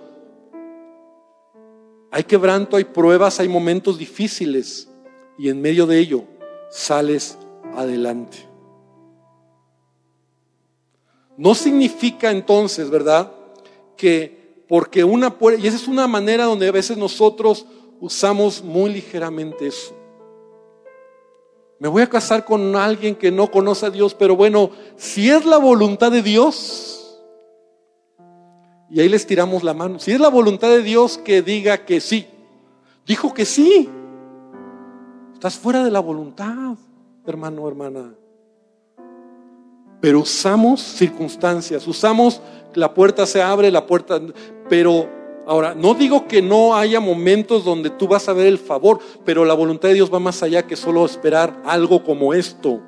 [2.11, 4.87] hay quebranto, hay pruebas, hay momentos difíciles
[5.37, 6.23] y en medio de ello
[6.69, 7.37] sales
[7.75, 8.37] adelante.
[11.37, 13.31] No significa entonces, ¿verdad?
[13.97, 17.65] Que porque una puerta, y esa es una manera donde a veces nosotros
[17.99, 19.95] usamos muy ligeramente eso.
[21.79, 25.45] Me voy a casar con alguien que no conoce a Dios, pero bueno, si es
[25.45, 27.02] la voluntad de Dios,
[28.89, 31.99] y ahí les tiramos la mano, si es la voluntad de Dios que diga que
[31.99, 32.27] sí,
[33.05, 33.89] dijo que sí,
[35.33, 36.75] estás fuera de la voluntad,
[37.25, 38.13] hermano, hermana.
[39.99, 42.41] Pero usamos circunstancias, usamos
[42.75, 44.19] la puerta se abre, la puerta,
[44.69, 45.09] pero
[45.45, 49.45] ahora, no digo que no haya momentos donde tú vas a ver el favor, pero
[49.45, 52.81] la voluntad de Dios va más allá que solo esperar algo como esto.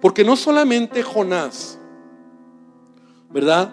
[0.00, 1.78] Porque no solamente Jonás,
[3.30, 3.70] ¿verdad?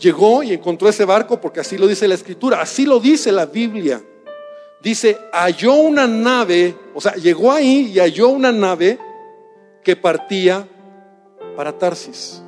[0.00, 3.46] Llegó y encontró ese barco porque así lo dice la escritura, así lo dice la
[3.46, 4.02] Biblia.
[4.82, 8.98] Dice, halló una nave, o sea, llegó ahí y halló una nave
[9.84, 10.66] que partía
[11.54, 12.42] para Tarsis.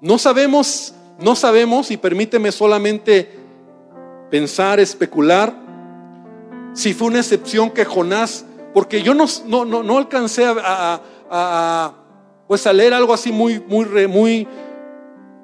[0.00, 3.28] No sabemos, no sabemos, y permíteme solamente
[4.30, 5.54] pensar, especular,
[6.72, 11.92] si fue una excepción que Jonás, porque yo no, no, no, alcancé a,
[12.46, 14.48] pues a leer algo así muy, muy, muy,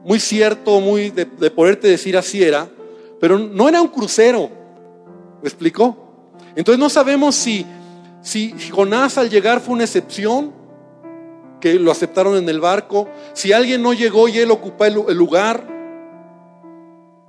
[0.04, 2.68] muy cierto, muy de, de poderte decir así era,
[3.20, 4.50] pero no era un crucero,
[5.42, 5.96] ¿me explicó?
[6.56, 7.66] Entonces no sabemos si,
[8.22, 10.52] si Jonás al llegar fue una excepción
[11.60, 15.66] que lo aceptaron en el barco, si alguien no llegó y él ocupa el, lugar.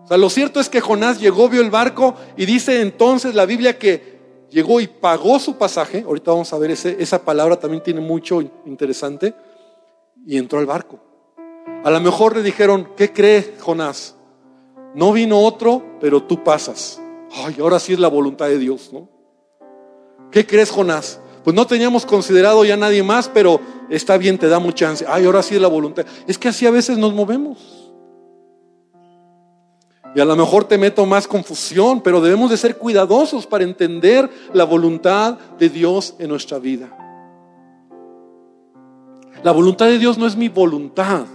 [0.04, 3.46] O sea, lo cierto es que Jonás llegó, vio el barco y dice entonces la
[3.46, 6.04] Biblia que llegó y pagó su pasaje.
[6.06, 9.34] Ahorita vamos a ver esa palabra también tiene mucho interesante.
[10.28, 11.00] Y entró al barco.
[11.86, 14.16] A lo mejor le dijeron, ¿qué cree Jonás?
[14.96, 17.00] No vino otro, pero tú pasas.
[17.32, 19.08] Ay, ahora sí es la voluntad de Dios, ¿no?
[20.32, 21.20] ¿Qué crees, Jonás?
[21.44, 25.06] Pues no teníamos considerado ya nadie más, pero está bien, te da mucha chance.
[25.08, 26.08] Ay, ahora sí es la voluntad.
[26.26, 27.94] Es que así a veces nos movemos.
[30.16, 34.28] Y a lo mejor te meto más confusión, pero debemos de ser cuidadosos para entender
[34.54, 36.90] la voluntad de Dios en nuestra vida.
[39.44, 41.28] La voluntad de Dios no es mi voluntad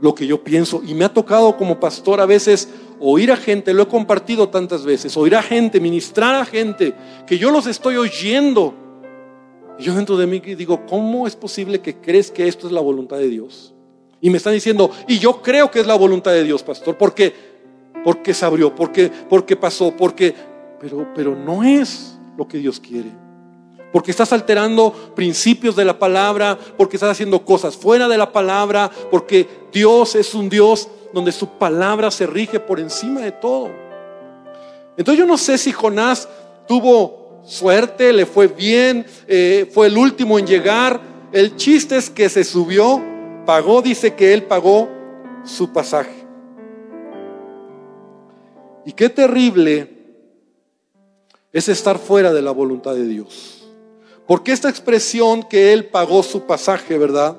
[0.00, 0.82] lo que yo pienso.
[0.86, 4.84] Y me ha tocado como pastor a veces oír a gente, lo he compartido tantas
[4.84, 6.94] veces, oír a gente, ministrar a gente,
[7.26, 8.74] que yo los estoy oyendo.
[9.78, 12.80] Y yo dentro de mí digo, ¿cómo es posible que crees que esto es la
[12.80, 13.74] voluntad de Dios?
[14.20, 17.50] Y me están diciendo, y yo creo que es la voluntad de Dios, pastor, porque
[18.04, 20.34] porque se abrió, porque porque pasó, porque
[20.80, 23.10] pero pero no es lo que Dios quiere
[23.92, 28.90] porque estás alterando principios de la palabra, porque estás haciendo cosas fuera de la palabra,
[29.10, 33.70] porque Dios es un Dios donde su palabra se rige por encima de todo.
[34.96, 36.28] Entonces yo no sé si Jonás
[36.68, 41.00] tuvo suerte, le fue bien, eh, fue el último en llegar.
[41.32, 43.02] El chiste es que se subió,
[43.44, 44.88] pagó, dice que él pagó
[45.44, 46.26] su pasaje.
[48.84, 49.96] Y qué terrible
[51.52, 53.59] es estar fuera de la voluntad de Dios.
[54.30, 57.36] Porque esta expresión que Él pagó su pasaje, ¿verdad?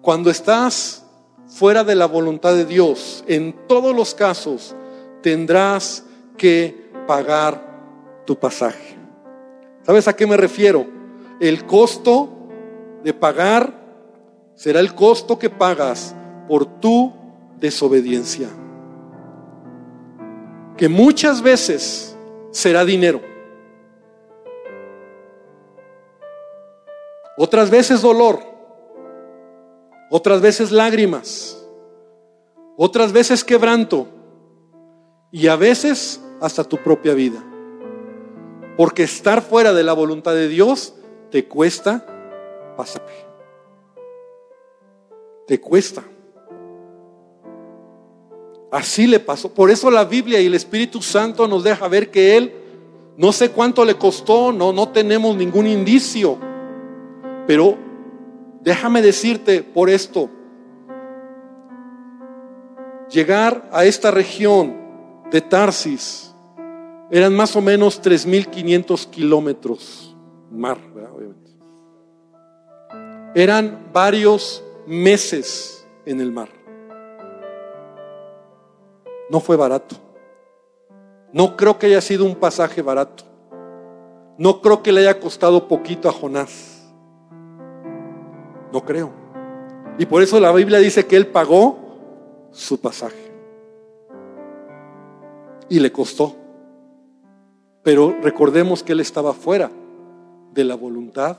[0.00, 1.04] Cuando estás
[1.48, 4.76] fuera de la voluntad de Dios, en todos los casos
[5.20, 6.04] tendrás
[6.38, 8.96] que pagar tu pasaje.
[9.84, 10.86] ¿Sabes a qué me refiero?
[11.40, 12.28] El costo
[13.02, 13.74] de pagar
[14.54, 16.14] será el costo que pagas
[16.46, 17.12] por tu
[17.58, 18.48] desobediencia.
[20.76, 22.16] Que muchas veces
[22.52, 23.31] será dinero.
[27.36, 28.40] Otras veces dolor,
[30.10, 31.66] otras veces lágrimas,
[32.76, 34.06] otras veces quebranto
[35.30, 37.42] y a veces hasta tu propia vida.
[38.76, 40.94] Porque estar fuera de la voluntad de Dios
[41.30, 42.06] te cuesta
[42.76, 43.26] pasaje.
[45.46, 46.02] Te cuesta.
[48.70, 49.52] Así le pasó.
[49.52, 52.52] Por eso la Biblia y el Espíritu Santo nos deja ver que Él,
[53.16, 56.51] no sé cuánto le costó, no, no tenemos ningún indicio
[57.46, 57.76] pero
[58.60, 60.28] déjame decirte por esto,
[63.10, 64.76] llegar a esta región
[65.30, 66.34] de Tarsis
[67.10, 70.16] eran más o menos 3.500 kilómetros
[70.50, 70.78] mar,
[71.12, 71.50] obviamente.
[73.34, 76.48] Eran varios meses en el mar.
[79.30, 79.96] No fue barato.
[81.32, 83.24] No creo que haya sido un pasaje barato.
[84.36, 86.71] No creo que le haya costado poquito a Jonás.
[88.72, 89.10] No creo.
[89.98, 91.78] Y por eso la Biblia dice que Él pagó
[92.52, 93.30] su pasaje.
[95.68, 96.36] Y le costó.
[97.82, 99.70] Pero recordemos que Él estaba fuera
[100.52, 101.38] de la voluntad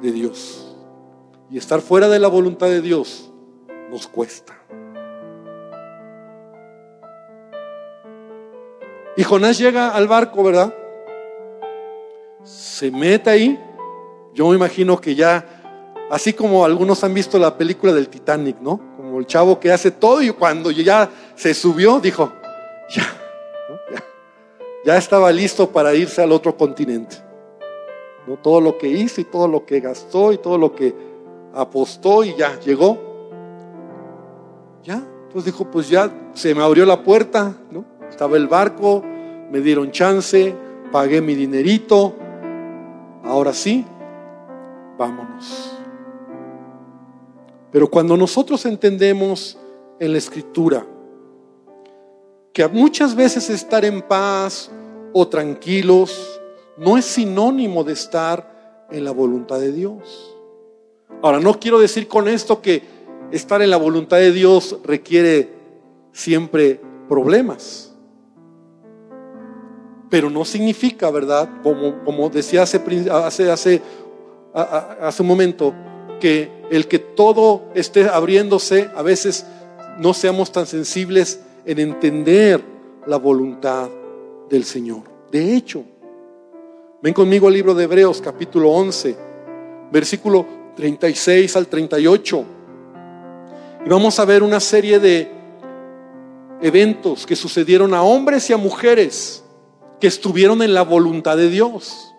[0.00, 0.76] de Dios.
[1.50, 3.30] Y estar fuera de la voluntad de Dios
[3.90, 4.58] nos cuesta.
[9.16, 10.74] Y Jonás llega al barco, ¿verdad?
[12.42, 13.60] Se mete ahí.
[14.32, 15.61] Yo me imagino que ya
[16.12, 18.78] Así como algunos han visto la película del Titanic, ¿no?
[18.98, 22.30] Como el chavo que hace todo y cuando ya se subió, dijo,
[22.90, 23.06] ya,
[24.84, 27.16] ya, estaba listo para irse al otro continente.
[28.26, 28.36] ¿no?
[28.36, 30.94] Todo lo que hizo y todo lo que gastó y todo lo que
[31.54, 32.98] apostó y ya llegó.
[34.84, 37.86] Ya, entonces dijo, pues ya se me abrió la puerta, ¿no?
[38.10, 39.02] Estaba el barco,
[39.50, 40.54] me dieron chance,
[40.92, 42.14] pagué mi dinerito,
[43.24, 43.86] ahora sí,
[44.98, 45.78] vámonos.
[47.72, 49.58] Pero cuando nosotros entendemos
[49.98, 50.86] en la escritura
[52.52, 54.70] que muchas veces estar en paz
[55.14, 56.40] o tranquilos
[56.76, 60.36] no es sinónimo de estar en la voluntad de Dios.
[61.22, 62.82] Ahora, no quiero decir con esto que
[63.30, 65.48] estar en la voluntad de Dios requiere
[66.12, 67.94] siempre problemas.
[70.10, 71.48] Pero no significa, ¿verdad?
[71.62, 73.82] Como, como decía hace, hace, hace,
[74.52, 75.72] hace un momento,
[76.22, 79.44] que el que todo esté abriéndose, a veces
[79.98, 82.62] no seamos tan sensibles en entender
[83.08, 83.88] la voluntad
[84.48, 85.02] del Señor.
[85.32, 85.82] De hecho,
[87.02, 89.16] ven conmigo al libro de Hebreos capítulo 11,
[89.90, 90.46] versículo
[90.76, 92.44] 36 al 38.
[93.84, 95.28] Y vamos a ver una serie de
[96.60, 99.42] eventos que sucedieron a hombres y a mujeres
[99.98, 102.11] que estuvieron en la voluntad de Dios.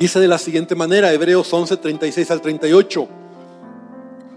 [0.00, 3.06] Dice de la siguiente manera, Hebreos 11, 36 al 38.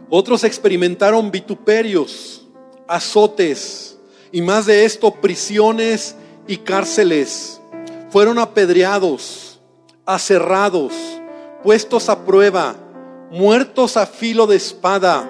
[0.10, 2.46] Otros experimentaron vituperios,
[2.86, 3.98] azotes
[4.34, 6.18] y más de esto, prisiones
[6.50, 7.62] y cárceles.
[8.10, 9.62] Fueron apedreados,
[10.06, 10.92] aserrados,
[11.64, 12.76] puestos a prueba,
[13.32, 15.30] muertos a filo de espada.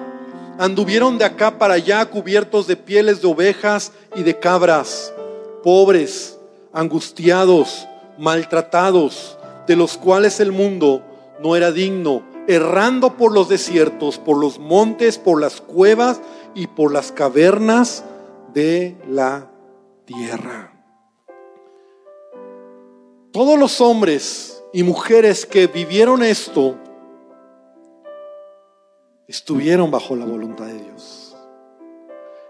[0.58, 5.14] Anduvieron de acá para allá cubiertos de pieles de ovejas y de cabras,
[5.62, 6.40] pobres,
[6.74, 9.38] angustiados, maltratados
[9.68, 11.04] de los cuales el mundo
[11.42, 16.22] no era digno, errando por los desiertos, por los montes, por las cuevas
[16.54, 18.04] y por las cavernas
[18.54, 19.50] de la
[20.06, 20.72] tierra.
[23.32, 26.76] Todos los hombres y mujeres que vivieron esto
[29.28, 31.36] estuvieron bajo la voluntad de Dios.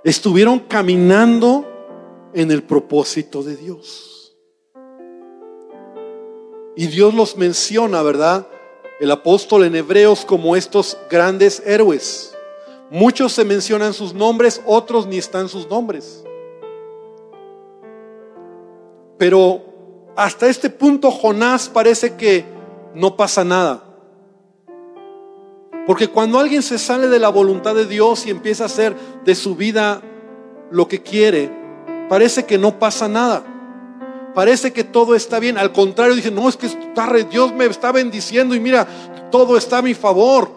[0.04, 1.66] Estuvieron caminando
[2.34, 4.13] en el propósito de Dios.
[6.76, 8.48] Y Dios los menciona, ¿verdad?
[9.00, 12.36] El apóstol en Hebreos como estos grandes héroes.
[12.90, 16.24] Muchos se mencionan sus nombres, otros ni están sus nombres.
[19.18, 19.62] Pero
[20.16, 22.46] hasta este punto Jonás parece que
[22.96, 23.84] no pasa nada.
[25.86, 28.96] Porque cuando alguien se sale de la voluntad de Dios y empieza a hacer
[29.26, 30.02] de su vida
[30.72, 31.52] lo que quiere,
[32.10, 33.53] parece que no pasa nada
[34.34, 35.58] parece que todo está bien.
[35.58, 36.70] Al contrario, dice, no, es que
[37.30, 38.88] Dios me está bendiciendo y mira,
[39.32, 40.50] todo está a mi favor.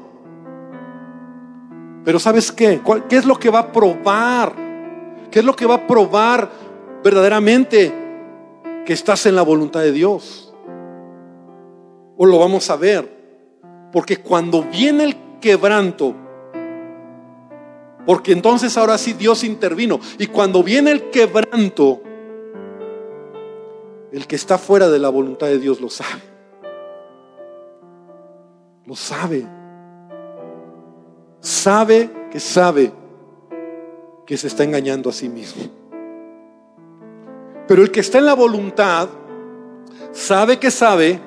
[2.05, 2.81] Pero ¿sabes qué?
[3.09, 4.55] ¿Qué es lo que va a probar?
[5.31, 6.51] ¿Qué es lo que va a probar
[7.03, 7.93] verdaderamente
[8.85, 10.55] que estás en la voluntad de Dios?
[12.17, 13.17] O lo vamos a ver.
[13.93, 16.15] Porque cuando viene el quebranto,
[18.07, 19.99] porque entonces ahora sí Dios intervino.
[20.19, 22.03] Y cuando viene el quebranto,
[24.17, 26.23] el que está fuera de la voluntad de Dios lo sabe.
[28.87, 29.47] Lo sabe.
[31.41, 32.95] Sabe que sabe
[34.25, 35.65] que se está engañando a sí mismo.
[37.69, 39.11] Pero el que está en la voluntad
[40.13, 41.21] sabe que sabe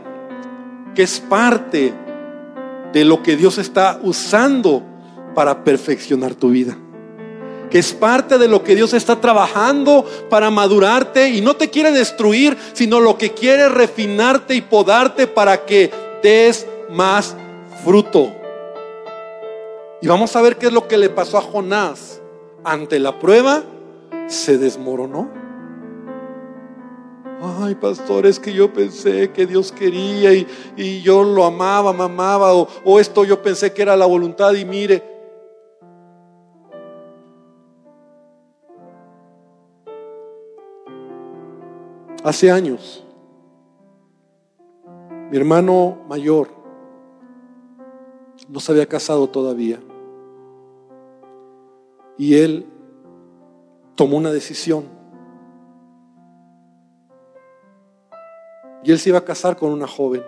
[0.96, 1.94] que es parte
[2.92, 4.82] de lo que Dios está usando
[5.36, 6.76] para perfeccionar tu vida
[7.70, 11.92] que es parte de lo que Dios está trabajando para madurarte y no te quiere
[11.92, 15.92] destruir, sino lo que quiere refinarte y podarte para que
[16.24, 17.36] des más
[17.84, 18.34] fruto.
[20.02, 22.22] Y vamos a ver qué es lo que le pasó a Jonás.
[22.64, 23.64] Ante la prueba,
[24.28, 25.30] se desmoronó.
[27.62, 32.54] Ay, pastor, es que yo pensé que Dios quería y, yo lo amaba, me amaba,
[32.54, 35.19] o, o esto yo pensé que era la voluntad y mire,
[42.24, 43.06] Hace años,
[45.32, 46.50] mi hermano mayor
[48.50, 49.80] no se había casado todavía
[52.18, 52.66] y él
[53.96, 54.84] tomó una decisión.
[58.84, 60.22] Y él se iba a casar con una joven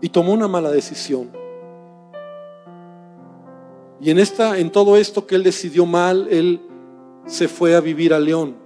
[0.00, 1.30] y tomó una mala decisión.
[4.00, 6.60] Y en esta en todo esto que él decidió mal, él
[7.26, 8.63] se fue a vivir a León.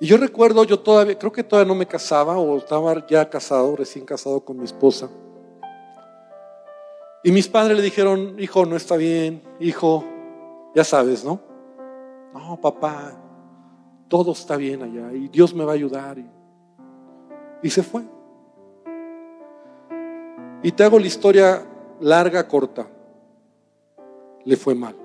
[0.00, 3.76] Y yo recuerdo, yo todavía, creo que todavía no me casaba o estaba ya casado,
[3.76, 5.08] recién casado con mi esposa.
[7.22, 10.04] Y mis padres le dijeron, hijo, no está bien, hijo,
[10.74, 11.40] Ya sabes, ¿no?
[12.34, 13.12] No, papá,
[14.08, 16.18] todo está bien allá y Dios me va a ayudar.
[17.62, 18.02] Y, se fue.
[20.62, 21.64] Y te hago la historia
[22.00, 22.88] larga, corta.
[24.44, 24.96] Le fue mal,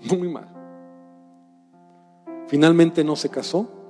[0.18, 0.48] muy mal.
[2.48, 3.81] Finalmente no se casó.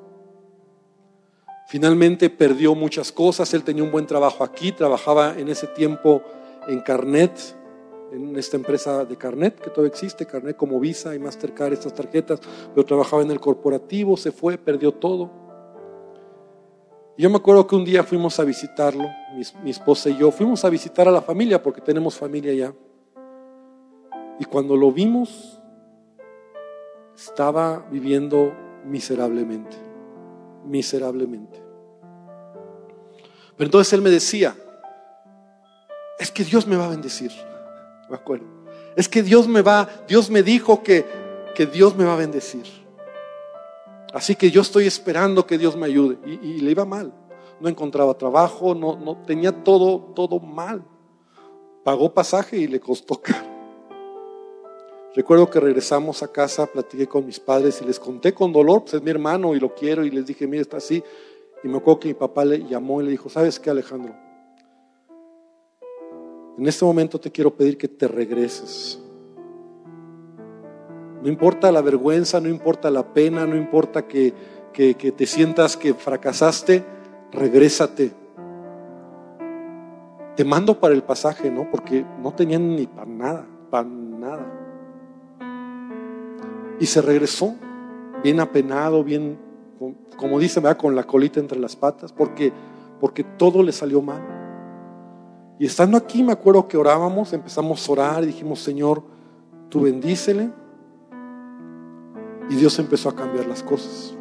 [1.73, 3.55] Finalmente perdió muchas cosas.
[3.55, 6.21] Él tenía un buen trabajo aquí, trabajaba en ese tiempo
[6.69, 7.33] en Carnet,
[8.13, 12.41] en esta empresa de Carnet que todavía existe, Carnet como Visa y Mastercard, estas tarjetas,
[12.75, 15.31] pero trabajaba en el corporativo, se fue, perdió todo.
[17.17, 20.67] yo me acuerdo que un día fuimos a visitarlo, mi, mi esposa y yo, fuimos
[20.67, 22.75] a visitar a la familia porque tenemos familia ya.
[24.39, 25.59] Y cuando lo vimos,
[27.17, 28.53] estaba viviendo
[28.85, 29.79] miserablemente,
[30.67, 31.62] miserablemente.
[33.63, 34.57] Pero entonces él me decía,
[36.19, 37.31] es que Dios me va a bendecir
[38.11, 38.45] me acuerdo.
[38.97, 41.07] Es que Dios me va, Dios me dijo que,
[41.55, 42.65] que Dios me va a bendecir.
[44.13, 46.19] Así que yo estoy esperando que Dios me ayude.
[46.27, 47.15] Y, le iba mal.
[47.61, 50.83] No encontraba trabajo, no, tenía todo, todo mal.
[51.85, 53.47] Pagó pasaje y le costó caro.
[55.15, 58.95] Recuerdo que regresamos a casa, platiqué con mis padres y les conté con dolor, pues
[58.95, 61.05] es mi hermano y lo quiero y les dije, mire, está así.
[61.65, 64.15] Y me acuerdo que mi papá le llamó y le dijo, ¿sabes qué Alejandro?
[66.59, 69.01] En este momento te quiero pedir que te regreses.
[71.23, 74.35] No importa la vergüenza, no importa la pena, no importa que,
[74.73, 76.85] que, te sientas que fracasaste,
[77.31, 78.13] regrésate.
[80.35, 81.71] Te mando para el pasaje, ¿no?
[81.71, 84.47] Porque no tenían ni para nada, para nada.
[86.81, 87.55] Y se regresó,
[88.23, 89.39] bien apenado, bien,
[90.17, 92.53] como dice, va con la colita entre las patas, porque,
[93.01, 94.23] porque todo le salió mal.
[95.59, 99.03] Y estando aquí me acuerdo que orábamos, empezamos a orar y dijimos, Señor,
[99.69, 100.51] tú bendícele.
[102.51, 104.17] Y Dios empezó a cambiar las cosas.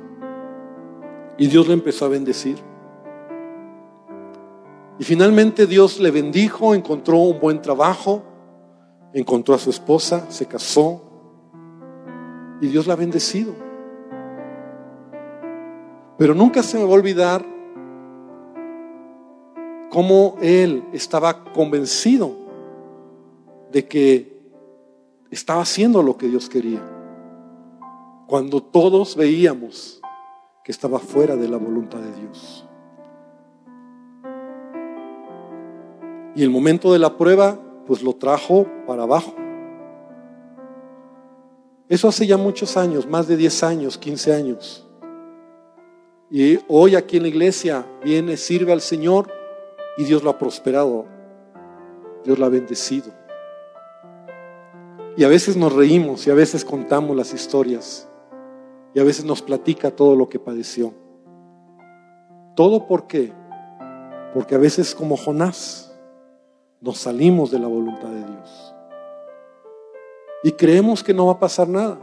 [1.37, 2.57] Y Dios le empezó a bendecir.
[4.99, 8.21] Y finalmente Dios le bendijo, encontró un buen trabajo,
[9.13, 11.01] encontró a su esposa, se casó.
[12.61, 13.70] Y Dios la ha bendecido.
[16.21, 17.43] Pero nunca se me va a olvidar
[19.89, 22.35] cómo él estaba convencido
[23.71, 24.39] de que
[25.31, 26.79] estaba haciendo lo que Dios quería,
[28.27, 29.99] cuando todos veíamos
[30.63, 32.67] que estaba fuera de la voluntad de Dios.
[36.35, 37.57] Y el momento de la prueba,
[37.87, 39.33] pues lo trajo para abajo.
[41.89, 44.87] Eso hace ya muchos años, más de 10 años, 15 años.
[46.33, 49.29] Y hoy aquí en la iglesia viene, sirve al Señor
[49.97, 51.05] y Dios lo ha prosperado.
[52.23, 53.11] Dios lo ha bendecido.
[55.17, 58.07] Y a veces nos reímos y a veces contamos las historias.
[58.93, 60.93] Y a veces nos platica todo lo que padeció.
[62.55, 63.33] ¿Todo por qué?
[64.33, 65.93] Porque a veces como Jonás
[66.79, 68.75] nos salimos de la voluntad de Dios.
[70.43, 71.99] Y creemos que no va a pasar nada.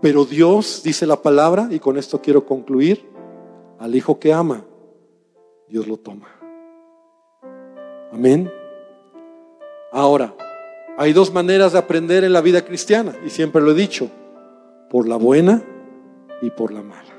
[0.00, 3.11] Pero Dios, dice la palabra, y con esto quiero concluir,
[3.82, 4.64] al hijo que ama,
[5.68, 6.28] Dios lo toma.
[8.12, 8.48] Amén.
[9.90, 10.36] Ahora,
[10.96, 14.08] hay dos maneras de aprender en la vida cristiana, y siempre lo he dicho,
[14.88, 15.64] por la buena
[16.40, 17.12] y por la mala.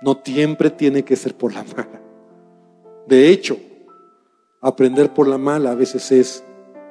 [0.00, 2.00] No siempre tiene que ser por la mala.
[3.06, 3.58] De hecho,
[4.62, 6.42] aprender por la mala a veces es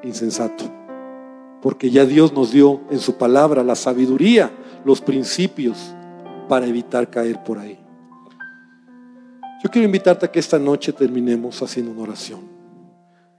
[0.03, 0.66] insensato,
[1.64, 4.51] porque ya Dios nos dio en su palabra la sabiduría,
[4.86, 5.95] los principios
[6.47, 7.82] para evitar caer por ahí.
[9.64, 12.41] Yo quiero invitarte a que esta noche terminemos haciendo una oración.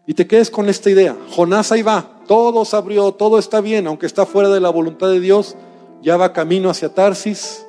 [0.06, 1.14] Y te quedes con esta idea.
[1.30, 5.08] Jonás ahí va, todo se abrió, todo está bien, aunque está fuera de la voluntad
[5.08, 5.54] de Dios,
[6.00, 7.66] ya va camino hacia Tarsis,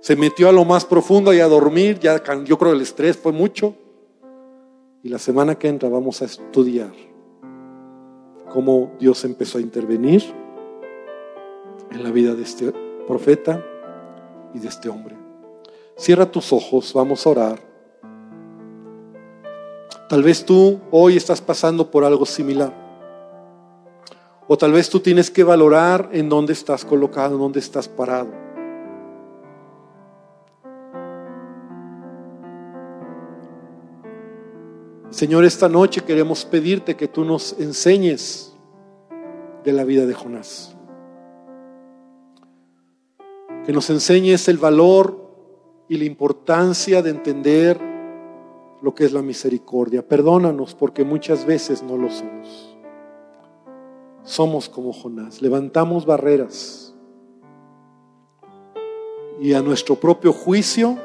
[0.00, 3.16] se metió a lo más profundo y a dormir, ya yo creo que el estrés
[3.16, 3.74] fue mucho.
[5.02, 6.92] Y la semana que entra vamos a estudiar
[8.52, 10.22] cómo Dios empezó a intervenir
[11.90, 12.72] en la vida de este
[13.06, 13.64] profeta
[14.52, 15.16] y de este hombre.
[15.96, 17.75] Cierra tus ojos, vamos a orar.
[20.08, 22.72] Tal vez tú hoy estás pasando por algo similar.
[24.46, 28.30] O tal vez tú tienes que valorar en dónde estás colocado, en dónde estás parado.
[35.10, 38.54] Señor, esta noche queremos pedirte que tú nos enseñes
[39.64, 40.76] de la vida de Jonás.
[43.64, 45.26] Que nos enseñes el valor
[45.88, 47.95] y la importancia de entender
[48.82, 50.06] lo que es la misericordia.
[50.06, 52.76] Perdónanos porque muchas veces no lo somos.
[54.22, 56.86] somos como Jonás, levantamos barreras
[59.40, 60.98] y a nuestro propio juicio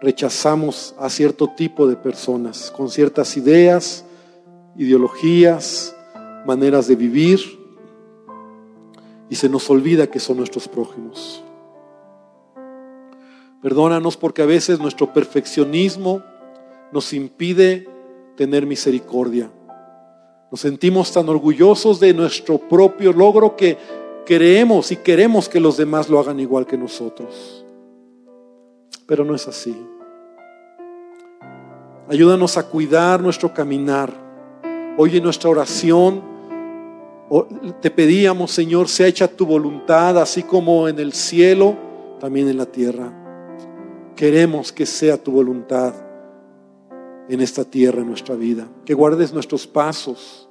[0.00, 4.04] rechazamos a cierto tipo de personas con ciertas ideas,
[4.76, 5.94] ideologías,
[6.46, 7.40] maneras de vivir
[9.28, 11.44] y se nos olvida que son nuestros prójimos.
[13.62, 16.22] Perdónanos porque a veces nuestro perfeccionismo
[16.92, 17.86] nos impide
[18.36, 19.50] tener misericordia.
[20.50, 23.76] Nos sentimos tan orgullosos de nuestro propio logro que
[24.24, 27.64] creemos y queremos que los demás lo hagan igual que nosotros.
[29.06, 29.76] Pero no es así.
[32.08, 34.12] Ayúdanos a cuidar nuestro caminar.
[34.96, 36.22] Hoy en nuestra oración
[37.80, 41.76] te pedíamos, Señor, sea hecha tu voluntad, así como en el cielo,
[42.18, 43.19] también en la tierra.
[44.20, 45.94] Queremos que sea tu voluntad
[47.30, 48.68] en esta tierra, en nuestra vida.
[48.84, 50.46] Que guardes nuestros pasos,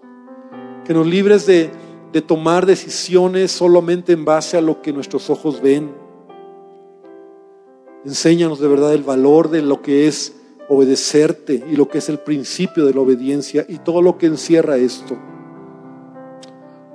[0.83, 1.69] que nos libres de,
[2.11, 5.91] de tomar decisiones solamente en base a lo que nuestros ojos ven.
[8.05, 10.33] Enséñanos de verdad el valor de lo que es
[10.67, 14.77] obedecerte y lo que es el principio de la obediencia y todo lo que encierra
[14.77, 15.15] esto.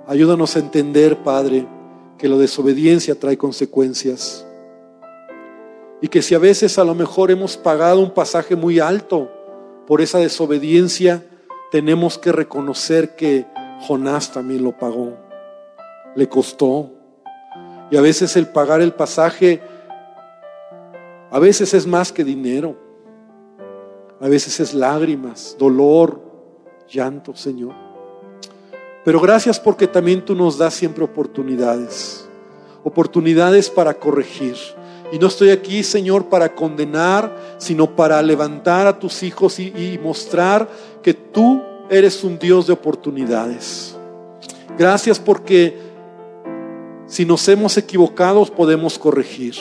[0.09, 1.69] Ayúdanos a entender, Padre,
[2.19, 4.44] que la desobediencia trae consecuencias.
[6.01, 9.31] Y que si a veces a lo mejor hemos pagado un pasaje muy alto
[9.87, 11.25] por esa desobediencia,
[11.71, 13.47] tenemos que reconocer que
[13.81, 15.17] Jonás también lo pagó.
[16.15, 16.91] Le costó.
[17.91, 19.61] Y a veces el pagar el pasaje,
[21.31, 22.77] a veces es más que dinero.
[24.21, 26.21] A veces es lágrimas, dolor,
[26.89, 27.75] llanto, Señor.
[29.05, 32.27] Pero gracias porque también tú nos das siempre oportunidades,
[32.85, 34.57] oportunidades para corregir.
[35.13, 40.69] Y no estoy aquí, Señor, para condenar, sino para levantar a tus hijos y, mostrar
[41.03, 43.97] que tú eres un Dios de oportunidades.
[44.77, 45.77] Gracias porque
[47.07, 49.55] si nos hemos equivocado podemos corregir.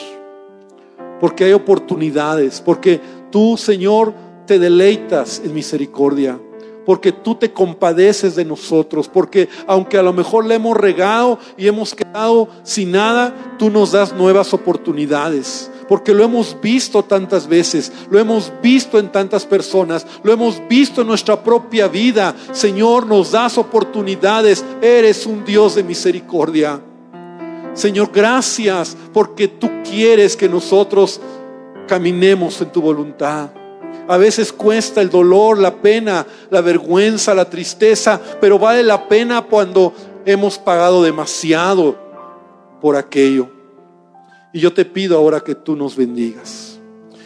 [1.20, 4.12] Porque hay oportunidades, porque tú, Señor,
[4.46, 6.38] te deleitas en misericordia
[6.84, 11.66] porque tú te compadeces de nosotros, porque aunque a lo mejor le hemos regado y
[11.66, 15.70] hemos quedado sin nada, tú nos das nuevas oportunidades.
[15.88, 21.02] Porque lo hemos visto tantas veces, lo hemos visto en tantas personas, lo hemos visto
[21.02, 22.34] en nuestra propia vida.
[22.52, 26.80] Señor, nos das oportunidades, eres un Dios de misericordia.
[27.74, 31.20] Señor, gracias porque tú quieres que nosotros
[31.86, 33.50] caminemos en tu voluntad.
[34.06, 39.42] A veces cuesta el dolor, la pena, la vergüenza, la tristeza, pero vale la pena
[39.42, 39.92] cuando
[40.26, 41.96] hemos pagado demasiado
[42.80, 43.48] por aquello.
[44.52, 46.78] Y yo te pido ahora que tú nos bendigas.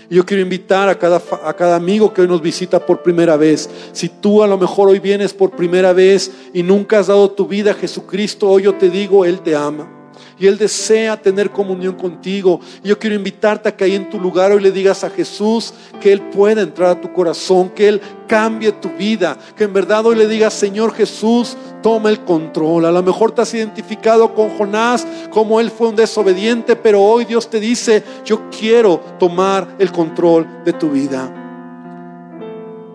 [0.08, 3.36] Y yo quiero invitar a cada, a cada amigo que hoy nos visita por primera
[3.36, 3.68] vez.
[3.92, 7.46] Si tú a lo mejor hoy vienes por primera vez y nunca has dado tu
[7.46, 9.97] vida a Jesucristo, hoy yo te digo, Él te ama
[10.38, 12.60] y Él desea tener comunión contigo.
[12.82, 15.74] Y yo quiero invitarte a que ahí en tu lugar hoy le digas a Jesús
[16.00, 20.06] que Él pueda entrar a tu corazón, que Él cambie tu vida, que en verdad
[20.06, 22.84] hoy le digas, Señor Jesús, toma el control.
[22.84, 27.24] A lo mejor te has identificado con Jonás como Él fue un desobediente, pero hoy
[27.24, 31.34] Dios te dice, yo quiero tomar el control de tu vida.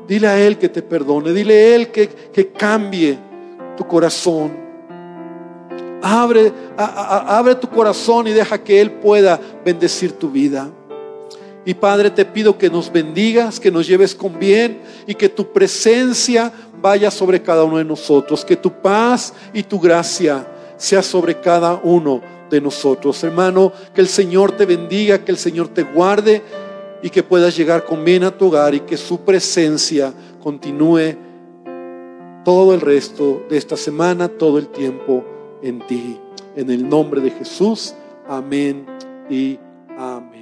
[0.07, 3.17] Dile a Él que te perdone, dile a Él que, que cambie
[3.75, 4.62] tu corazón.
[6.05, 10.69] Abre, abre tu corazón y deja que Él pueda bendecir tu vida.
[11.65, 15.53] Y Padre, te pido que nos bendigas, que nos lleves con bien y que tu
[15.53, 16.51] presencia
[16.81, 20.45] vaya sobre cada uno de nosotros, que tu paz y tu gracia
[20.75, 23.23] sea sobre cada uno de nosotros.
[23.23, 26.41] Hermano, que el Señor te bendiga, que el Señor te guarde
[27.01, 31.15] y que puedas llegar con bien a tu hogar y que su presencia continúe
[32.43, 35.23] todo el resto de esta semana, todo el tiempo
[35.63, 36.19] en ti.
[36.55, 37.95] En el nombre de Jesús,
[38.27, 38.85] amén
[39.29, 39.57] y
[39.97, 40.32] amén.